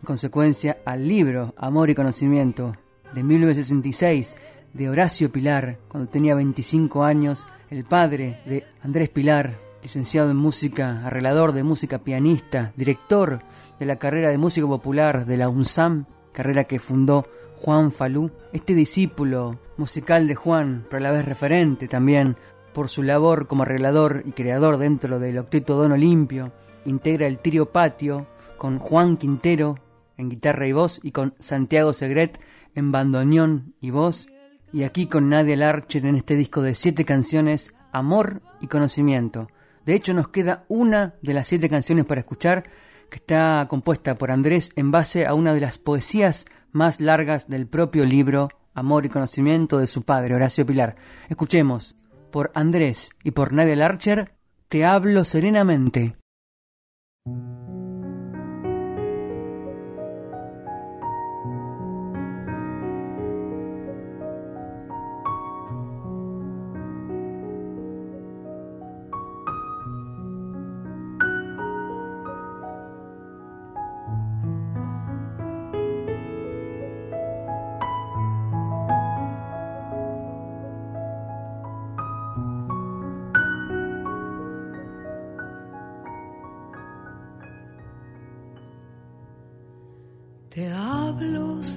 en 0.00 0.06
consecuencia, 0.06 0.78
al 0.84 1.08
libro 1.08 1.54
Amor 1.56 1.88
y 1.88 1.94
Conocimiento 1.94 2.76
de 3.14 3.22
1966 3.22 4.36
de 4.74 4.90
Horacio 4.90 5.32
Pilar, 5.32 5.78
cuando 5.88 6.10
tenía 6.10 6.34
25 6.34 7.04
años, 7.04 7.46
el 7.70 7.84
padre 7.84 8.40
de 8.46 8.64
Andrés 8.82 9.10
Pilar, 9.10 9.58
licenciado 9.82 10.30
en 10.30 10.36
música, 10.36 11.06
arreglador 11.06 11.52
de 11.52 11.62
música, 11.62 11.98
pianista, 11.98 12.72
director 12.76 13.40
de 13.78 13.86
la 13.86 13.96
carrera 13.96 14.30
de 14.30 14.38
música 14.38 14.66
popular 14.66 15.26
de 15.26 15.36
la 15.36 15.48
UNSAM, 15.48 16.06
carrera 16.32 16.64
que 16.64 16.78
fundó 16.78 17.26
Juan 17.56 17.92
Falú, 17.92 18.30
este 18.52 18.74
discípulo 18.74 19.58
musical 19.76 20.26
de 20.28 20.34
Juan, 20.34 20.86
pero 20.88 20.98
a 20.98 21.00
la 21.00 21.12
vez 21.12 21.24
referente 21.24 21.88
también 21.88 22.36
por 22.72 22.88
su 22.88 23.02
labor 23.02 23.46
como 23.46 23.64
arreglador 23.64 24.22
y 24.24 24.32
creador 24.32 24.78
dentro 24.78 25.18
del 25.18 25.38
Octeto 25.38 25.76
Don 25.76 25.92
Olimpio, 25.92 26.52
integra 26.84 27.26
el 27.26 27.38
trío 27.38 27.66
Patio 27.72 28.26
con 28.56 28.78
Juan 28.78 29.16
Quintero 29.16 29.78
en 30.16 30.28
guitarra 30.28 30.66
y 30.66 30.72
voz 30.72 31.00
y 31.02 31.12
con 31.12 31.34
Santiago 31.38 31.92
Segret 31.92 32.40
en 32.74 32.92
bandoneón 32.92 33.74
y 33.80 33.90
voz, 33.90 34.28
y 34.72 34.84
aquí 34.84 35.06
con 35.06 35.28
Nadia 35.28 35.56
Larcher 35.56 36.06
en 36.06 36.16
este 36.16 36.34
disco 36.34 36.62
de 36.62 36.74
siete 36.74 37.04
canciones, 37.04 37.72
Amor 37.92 38.42
y 38.60 38.66
Conocimiento, 38.66 39.48
de 39.88 39.94
hecho, 39.94 40.12
nos 40.12 40.28
queda 40.28 40.66
una 40.68 41.14
de 41.22 41.32
las 41.32 41.48
siete 41.48 41.70
canciones 41.70 42.04
para 42.04 42.20
escuchar, 42.20 42.64
que 43.08 43.16
está 43.16 43.66
compuesta 43.70 44.16
por 44.16 44.30
Andrés 44.30 44.70
en 44.76 44.90
base 44.90 45.24
a 45.24 45.32
una 45.32 45.54
de 45.54 45.62
las 45.62 45.78
poesías 45.78 46.44
más 46.72 47.00
largas 47.00 47.48
del 47.48 47.66
propio 47.66 48.04
libro 48.04 48.50
Amor 48.74 49.06
y 49.06 49.08
Conocimiento 49.08 49.78
de 49.78 49.86
su 49.86 50.02
padre, 50.02 50.34
Horacio 50.34 50.66
Pilar. 50.66 50.96
Escuchemos, 51.30 51.96
por 52.30 52.50
Andrés 52.54 53.08
y 53.24 53.30
por 53.30 53.54
Nadia 53.54 53.76
Larcher, 53.76 54.34
Te 54.68 54.84
hablo 54.84 55.24
serenamente. 55.24 56.17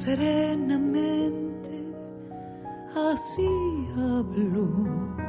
Serenamente, 0.04 1.74
así 2.96 3.48
hablo. 3.96 5.21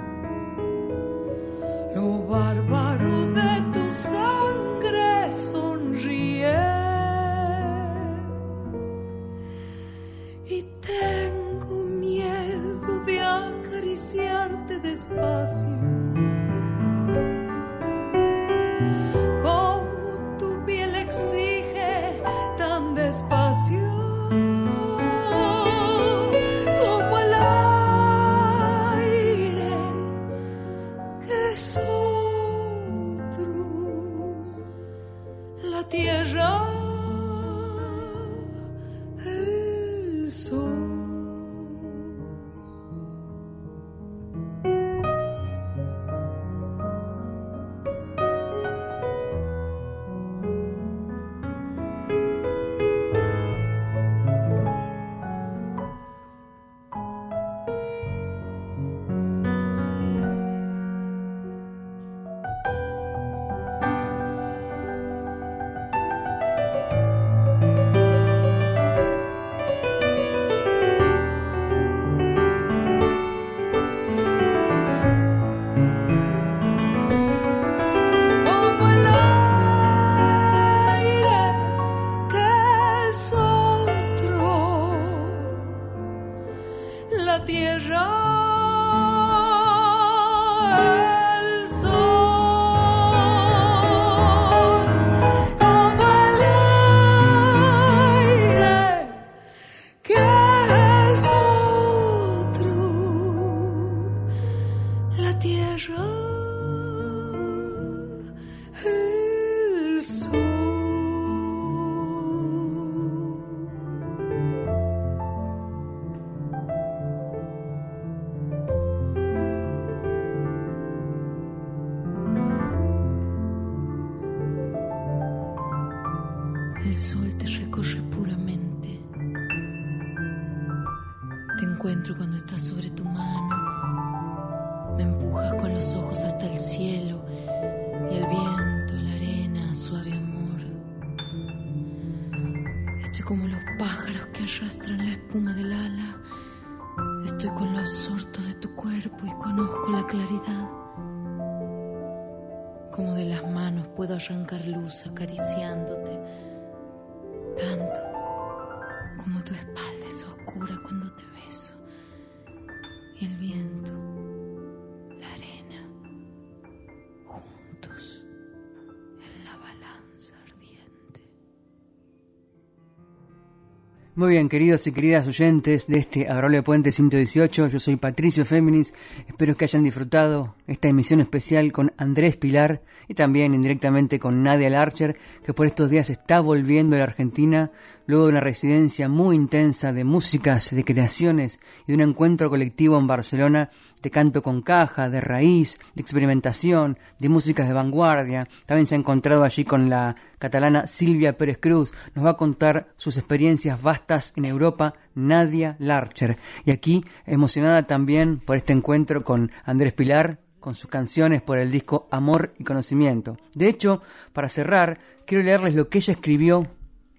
Muy 174.22 174.34
bien, 174.34 174.48
queridos 174.48 174.86
y 174.86 174.92
queridas 174.92 175.26
oyentes 175.26 175.88
de 175.88 175.98
este 175.98 176.28
Agrole 176.28 176.62
Puente 176.62 176.92
118, 176.92 177.66
yo 177.66 177.80
soy 177.80 177.96
Patricio 177.96 178.44
Féminis, 178.44 178.94
espero 179.26 179.56
que 179.56 179.64
hayan 179.64 179.82
disfrutado 179.82 180.54
esta 180.68 180.86
emisión 180.86 181.18
especial 181.18 181.72
con 181.72 181.92
Andrés 181.96 182.36
Pilar, 182.36 182.82
y 183.08 183.14
también 183.14 183.52
indirectamente 183.52 184.20
con 184.20 184.44
Nadia 184.44 184.70
Larcher, 184.70 185.16
que 185.44 185.52
por 185.52 185.66
estos 185.66 185.90
días 185.90 186.08
está 186.08 186.38
volviendo 186.38 186.94
a 186.94 187.00
la 187.00 187.04
Argentina 187.06 187.72
luego 188.06 188.24
de 188.24 188.30
una 188.30 188.40
residencia 188.40 189.08
muy 189.08 189.36
intensa 189.36 189.92
de 189.92 190.04
músicas, 190.04 190.70
de 190.74 190.84
creaciones 190.84 191.60
y 191.86 191.92
de 191.92 191.94
un 191.94 192.10
encuentro 192.10 192.50
colectivo 192.50 192.98
en 192.98 193.06
Barcelona 193.06 193.70
de 194.02 194.10
canto 194.10 194.42
con 194.42 194.62
caja, 194.62 195.08
de 195.08 195.20
raíz, 195.20 195.78
de 195.94 196.02
experimentación, 196.02 196.98
de 197.18 197.28
músicas 197.28 197.68
de 197.68 197.74
vanguardia. 197.74 198.48
También 198.66 198.86
se 198.86 198.94
ha 198.94 198.98
encontrado 198.98 199.44
allí 199.44 199.64
con 199.64 199.88
la 199.88 200.16
catalana 200.38 200.88
Silvia 200.88 201.36
Pérez 201.36 201.58
Cruz. 201.58 201.92
Nos 202.14 202.24
va 202.24 202.30
a 202.30 202.36
contar 202.36 202.88
sus 202.96 203.16
experiencias 203.16 203.80
vastas 203.80 204.32
en 204.36 204.44
Europa 204.44 204.94
Nadia 205.14 205.76
Larcher. 205.78 206.38
Y 206.64 206.72
aquí, 206.72 207.04
emocionada 207.26 207.86
también 207.86 208.38
por 208.38 208.56
este 208.56 208.72
encuentro 208.72 209.22
con 209.22 209.52
Andrés 209.64 209.92
Pilar, 209.92 210.40
con 210.58 210.74
sus 210.74 210.88
canciones 210.88 211.42
por 211.42 211.58
el 211.58 211.70
disco 211.70 212.08
Amor 212.10 212.54
y 212.58 212.64
Conocimiento. 212.64 213.36
De 213.54 213.68
hecho, 213.68 214.00
para 214.32 214.48
cerrar, 214.48 214.98
quiero 215.26 215.44
leerles 215.44 215.74
lo 215.74 215.88
que 215.88 215.98
ella 215.98 216.14
escribió 216.14 216.66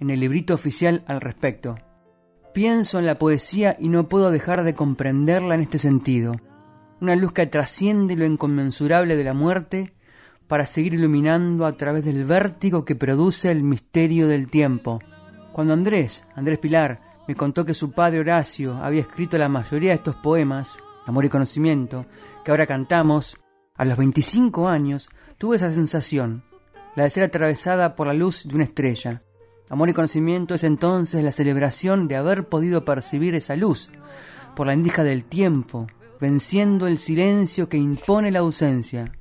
en 0.04 0.10
el 0.10 0.20
librito 0.20 0.54
oficial 0.54 1.04
al 1.08 1.22
respecto. 1.22 1.78
Pienso 2.54 3.00
en 3.00 3.06
la 3.06 3.18
poesía 3.18 3.78
y 3.80 3.88
no 3.88 4.10
puedo 4.10 4.32
dejar 4.32 4.64
de 4.64 4.76
comprenderla 4.76 5.56
en 5.56 5.62
este 5.62 5.80
sentido. 5.80 6.34
Una 7.00 7.16
luz 7.16 7.32
que 7.32 7.48
trasciende 7.48 8.18
lo 8.18 8.26
inconmensurable 8.26 9.16
de 9.16 9.24
la 9.24 9.34
muerte 9.34 9.94
para 10.48 10.66
seguir 10.66 10.94
iluminando 10.94 11.66
a 11.66 11.78
través 11.78 12.04
del 12.04 12.26
vértigo 12.26 12.84
que 12.84 12.96
produce 12.96 13.50
el 13.50 13.64
misterio 13.64 14.28
del 14.28 14.50
tiempo. 14.50 15.00
Cuando 15.54 15.74
Andrés, 15.74 16.26
Andrés 16.36 16.60
Pilar, 16.60 17.02
me 17.26 17.36
contó 17.36 17.66
que 17.66 17.74
su 17.74 17.92
padre 17.92 18.20
Horacio 18.20 18.76
había 18.84 19.02
escrito 19.02 19.38
la 19.38 19.48
mayoría 19.48 19.92
de 19.92 19.96
estos 19.96 20.16
poemas, 20.16 20.78
Amor 21.06 21.24
y 21.24 21.30
Conocimiento, 21.30 22.06
que 22.44 22.52
ahora 22.52 22.68
cantamos, 22.68 23.38
a 23.76 23.86
los 23.86 23.98
25 23.98 24.68
años 24.68 25.10
tuve 25.38 25.56
esa 25.56 25.74
sensación, 25.74 26.44
la 26.96 27.04
de 27.04 27.10
ser 27.10 27.24
atravesada 27.24 27.96
por 27.96 28.08
la 28.08 28.14
luz 28.14 28.46
de 28.46 28.54
una 28.54 28.66
estrella. 28.66 29.24
Amor 29.74 29.90
y 29.90 29.94
conocimiento 29.94 30.54
es 30.54 30.64
entonces 30.64 31.24
la 31.24 31.32
celebración 31.32 32.08
de 32.08 32.16
haber 32.16 32.48
podido 32.48 32.86
percibir 32.86 33.34
esa 33.34 33.56
luz, 33.56 33.90
por 34.56 34.68
la 34.68 34.76
indija 34.76 35.04
del 35.04 35.26
tiempo, 35.26 35.88
venciendo 36.22 36.86
el 36.86 37.00
silencio 37.00 37.70
que 37.70 37.78
impone 37.78 38.30
la 38.30 38.42
ausencia. 38.42 39.14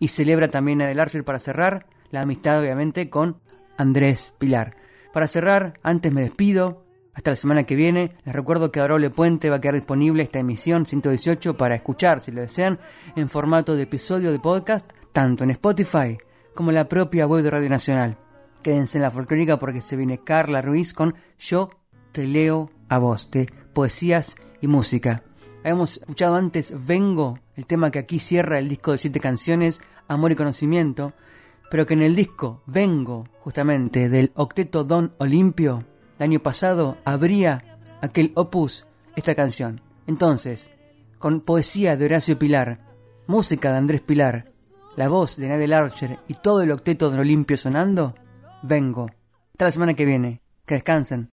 Y 0.00 0.08
celebra 0.08 0.48
también 0.48 0.82
a 0.82 0.88
Del 0.88 1.22
para 1.22 1.38
cerrar 1.38 1.86
la 2.10 2.22
amistad 2.22 2.58
obviamente 2.58 3.08
con 3.08 3.36
Andrés 3.76 4.32
Pilar. 4.36 4.74
Para 5.12 5.28
cerrar, 5.28 5.78
antes 5.84 6.12
me 6.12 6.22
despido, 6.22 6.84
hasta 7.12 7.30
la 7.30 7.36
semana 7.36 7.62
que 7.62 7.76
viene, 7.76 8.16
les 8.24 8.34
recuerdo 8.34 8.72
que 8.72 8.80
Adorable 8.80 9.10
Puente 9.10 9.48
va 9.48 9.56
a 9.56 9.60
quedar 9.60 9.76
disponible 9.76 10.24
esta 10.24 10.40
emisión 10.40 10.86
118 10.86 11.56
para 11.56 11.76
escuchar, 11.76 12.20
si 12.20 12.32
lo 12.32 12.40
desean, 12.40 12.80
en 13.14 13.28
formato 13.28 13.76
de 13.76 13.84
episodio 13.84 14.32
de 14.32 14.40
podcast, 14.40 14.90
tanto 15.12 15.44
en 15.44 15.50
Spotify 15.50 16.18
como 16.52 16.70
en 16.70 16.74
la 16.74 16.88
propia 16.88 17.28
web 17.28 17.44
de 17.44 17.50
Radio 17.50 17.70
Nacional. 17.70 18.18
Quédense 18.64 18.96
en 18.96 19.02
la 19.02 19.10
folclórica 19.10 19.58
porque 19.58 19.82
se 19.82 19.94
viene 19.94 20.24
Carla 20.24 20.62
Ruiz 20.62 20.94
con 20.94 21.14
Yo 21.38 21.68
te 22.12 22.26
leo 22.26 22.70
a 22.88 22.96
vos, 22.96 23.30
de 23.30 23.52
poesías 23.74 24.36
y 24.62 24.68
música. 24.68 25.22
Habíamos 25.60 25.98
escuchado 25.98 26.36
antes 26.36 26.72
Vengo, 26.86 27.38
el 27.56 27.66
tema 27.66 27.90
que 27.90 27.98
aquí 27.98 28.18
cierra 28.18 28.58
el 28.58 28.70
disco 28.70 28.92
de 28.92 28.98
siete 28.98 29.20
canciones, 29.20 29.82
Amor 30.08 30.32
y 30.32 30.36
Conocimiento, 30.36 31.12
pero 31.70 31.84
que 31.84 31.92
en 31.92 32.00
el 32.00 32.16
disco 32.16 32.62
Vengo, 32.64 33.28
justamente 33.40 34.08
del 34.08 34.32
octeto 34.34 34.82
Don 34.82 35.12
Olimpio, 35.18 35.84
el 36.18 36.24
año 36.24 36.40
pasado 36.40 36.96
abría 37.04 37.78
aquel 38.00 38.32
opus 38.34 38.86
esta 39.14 39.34
canción. 39.34 39.82
Entonces, 40.06 40.70
con 41.18 41.42
poesía 41.42 41.98
de 41.98 42.06
Horacio 42.06 42.38
Pilar, 42.38 42.80
música 43.26 43.72
de 43.72 43.76
Andrés 43.76 44.00
Pilar, 44.00 44.46
la 44.96 45.08
voz 45.08 45.36
de 45.36 45.48
Nadel 45.48 45.74
Archer 45.74 46.18
y 46.28 46.34
todo 46.34 46.62
el 46.62 46.70
octeto 46.70 47.10
de 47.10 47.18
Olimpio 47.18 47.58
sonando, 47.58 48.14
vengo. 48.64 49.10
Hasta 49.52 49.66
la 49.66 49.70
semana 49.70 49.94
que 49.94 50.04
viene. 50.04 50.40
Que 50.66 50.74
descansen. 50.74 51.30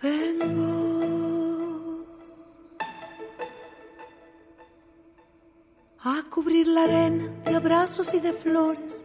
Vengo 0.00 0.54
a 5.98 6.22
cubrir 6.30 6.68
la 6.68 6.84
arena 6.84 7.28
de 7.44 7.56
abrazos 7.56 8.14
y 8.14 8.20
de 8.20 8.32
flores, 8.32 9.04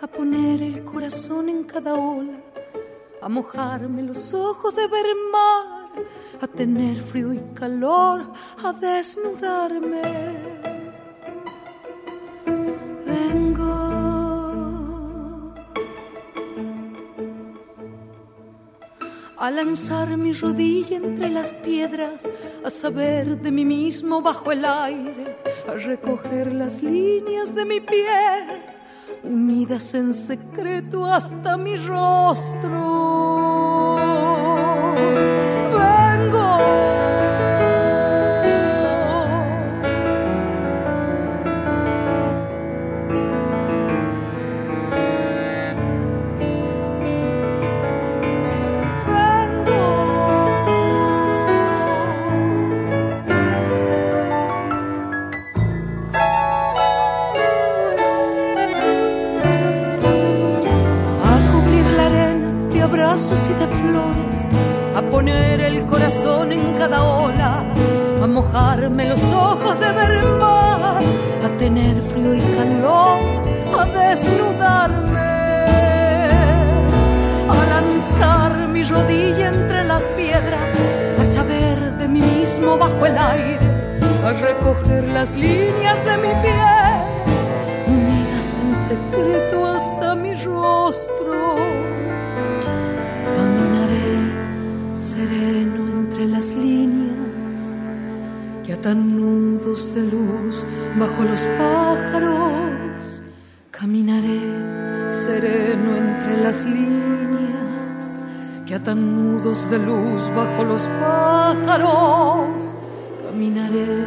a 0.00 0.06
poner 0.06 0.62
el 0.62 0.84
corazón 0.84 1.48
en 1.48 1.64
cada 1.64 1.94
ola, 1.94 2.38
a 3.20 3.28
mojarme 3.28 4.02
los 4.02 4.32
ojos 4.34 4.74
de 4.74 4.86
ver 4.86 5.06
mar, 5.32 6.04
a 6.40 6.46
tener 6.46 7.00
frío 7.00 7.32
y 7.32 7.40
calor, 7.54 8.32
a 8.62 8.72
desnudarme. 8.72 10.36
Vengo 13.06 13.88
a 19.36 19.50
lanzar 19.50 20.16
mi 20.16 20.32
rodilla 20.32 20.96
entre 20.96 21.28
las 21.30 21.52
piedras, 21.52 22.28
a 22.64 22.70
saber 22.70 23.38
de 23.38 23.50
mí 23.50 23.64
mismo 23.64 24.20
bajo 24.20 24.52
el 24.52 24.64
aire, 24.64 25.36
a 25.68 25.72
recoger 25.74 26.52
las 26.52 26.82
líneas 26.82 27.54
de 27.54 27.64
mi 27.64 27.80
piel, 27.80 28.77
unidas 29.28 29.94
en 29.94 30.14
secreto 30.14 31.04
hasta 31.06 31.56
mi 31.56 31.76
rostro. 31.76 33.27
Mojarme 68.28 69.04
los 69.06 69.22
ojos 69.32 69.78
de 69.80 69.92
ver 69.92 70.24
mar, 70.38 71.02
a 71.44 71.48
tener 71.58 72.00
frío 72.02 72.34
y 72.34 72.40
calor, 72.56 73.20
a 73.78 73.84
desnudarme, 73.84 75.18
a 77.48 77.58
lanzar 77.72 78.68
mi 78.68 78.82
rodilla 78.84 79.48
entre 79.48 79.84
las 79.84 80.02
piedras, 80.08 80.74
a 81.20 81.34
saber 81.34 81.78
de 81.98 82.08
mí 82.08 82.20
mismo 82.20 82.78
bajo 82.78 83.06
el 83.06 83.18
aire, 83.18 83.66
a 84.24 84.32
recoger 84.32 85.04
las 85.08 85.34
líneas 85.34 85.98
de 86.04 86.16
mi 86.24 86.32
piel, 86.42 86.98
unidas 87.88 88.48
en 88.62 88.74
secreto 88.88 89.66
hasta 89.66 90.14
mi 90.14 90.34
rostro. 90.34 91.67
Nudos 98.86 99.94
de 99.94 100.02
luz 100.02 100.64
bajo 100.98 101.22
los 101.24 101.40
pájaros. 101.58 103.22
Caminaré 103.70 105.10
sereno 105.10 105.96
entre 105.96 106.42
las 106.42 106.64
líneas 106.64 108.22
que 108.66 108.74
atan 108.74 109.16
nudos 109.16 109.70
de 109.70 109.78
luz 109.78 110.22
bajo 110.34 110.64
los 110.64 110.80
pájaros. 111.00 112.74
Caminaré 113.22 114.06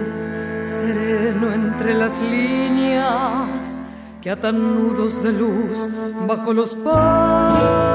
sereno 0.63 1.53
entre 1.53 1.93
las 1.93 2.19
líneas 2.21 3.79
que 4.21 4.31
atan 4.31 4.57
nudos 4.57 5.21
de 5.23 5.31
luz 5.33 5.89
bajo 6.27 6.53
los 6.53 6.75
pájaros. 6.75 7.90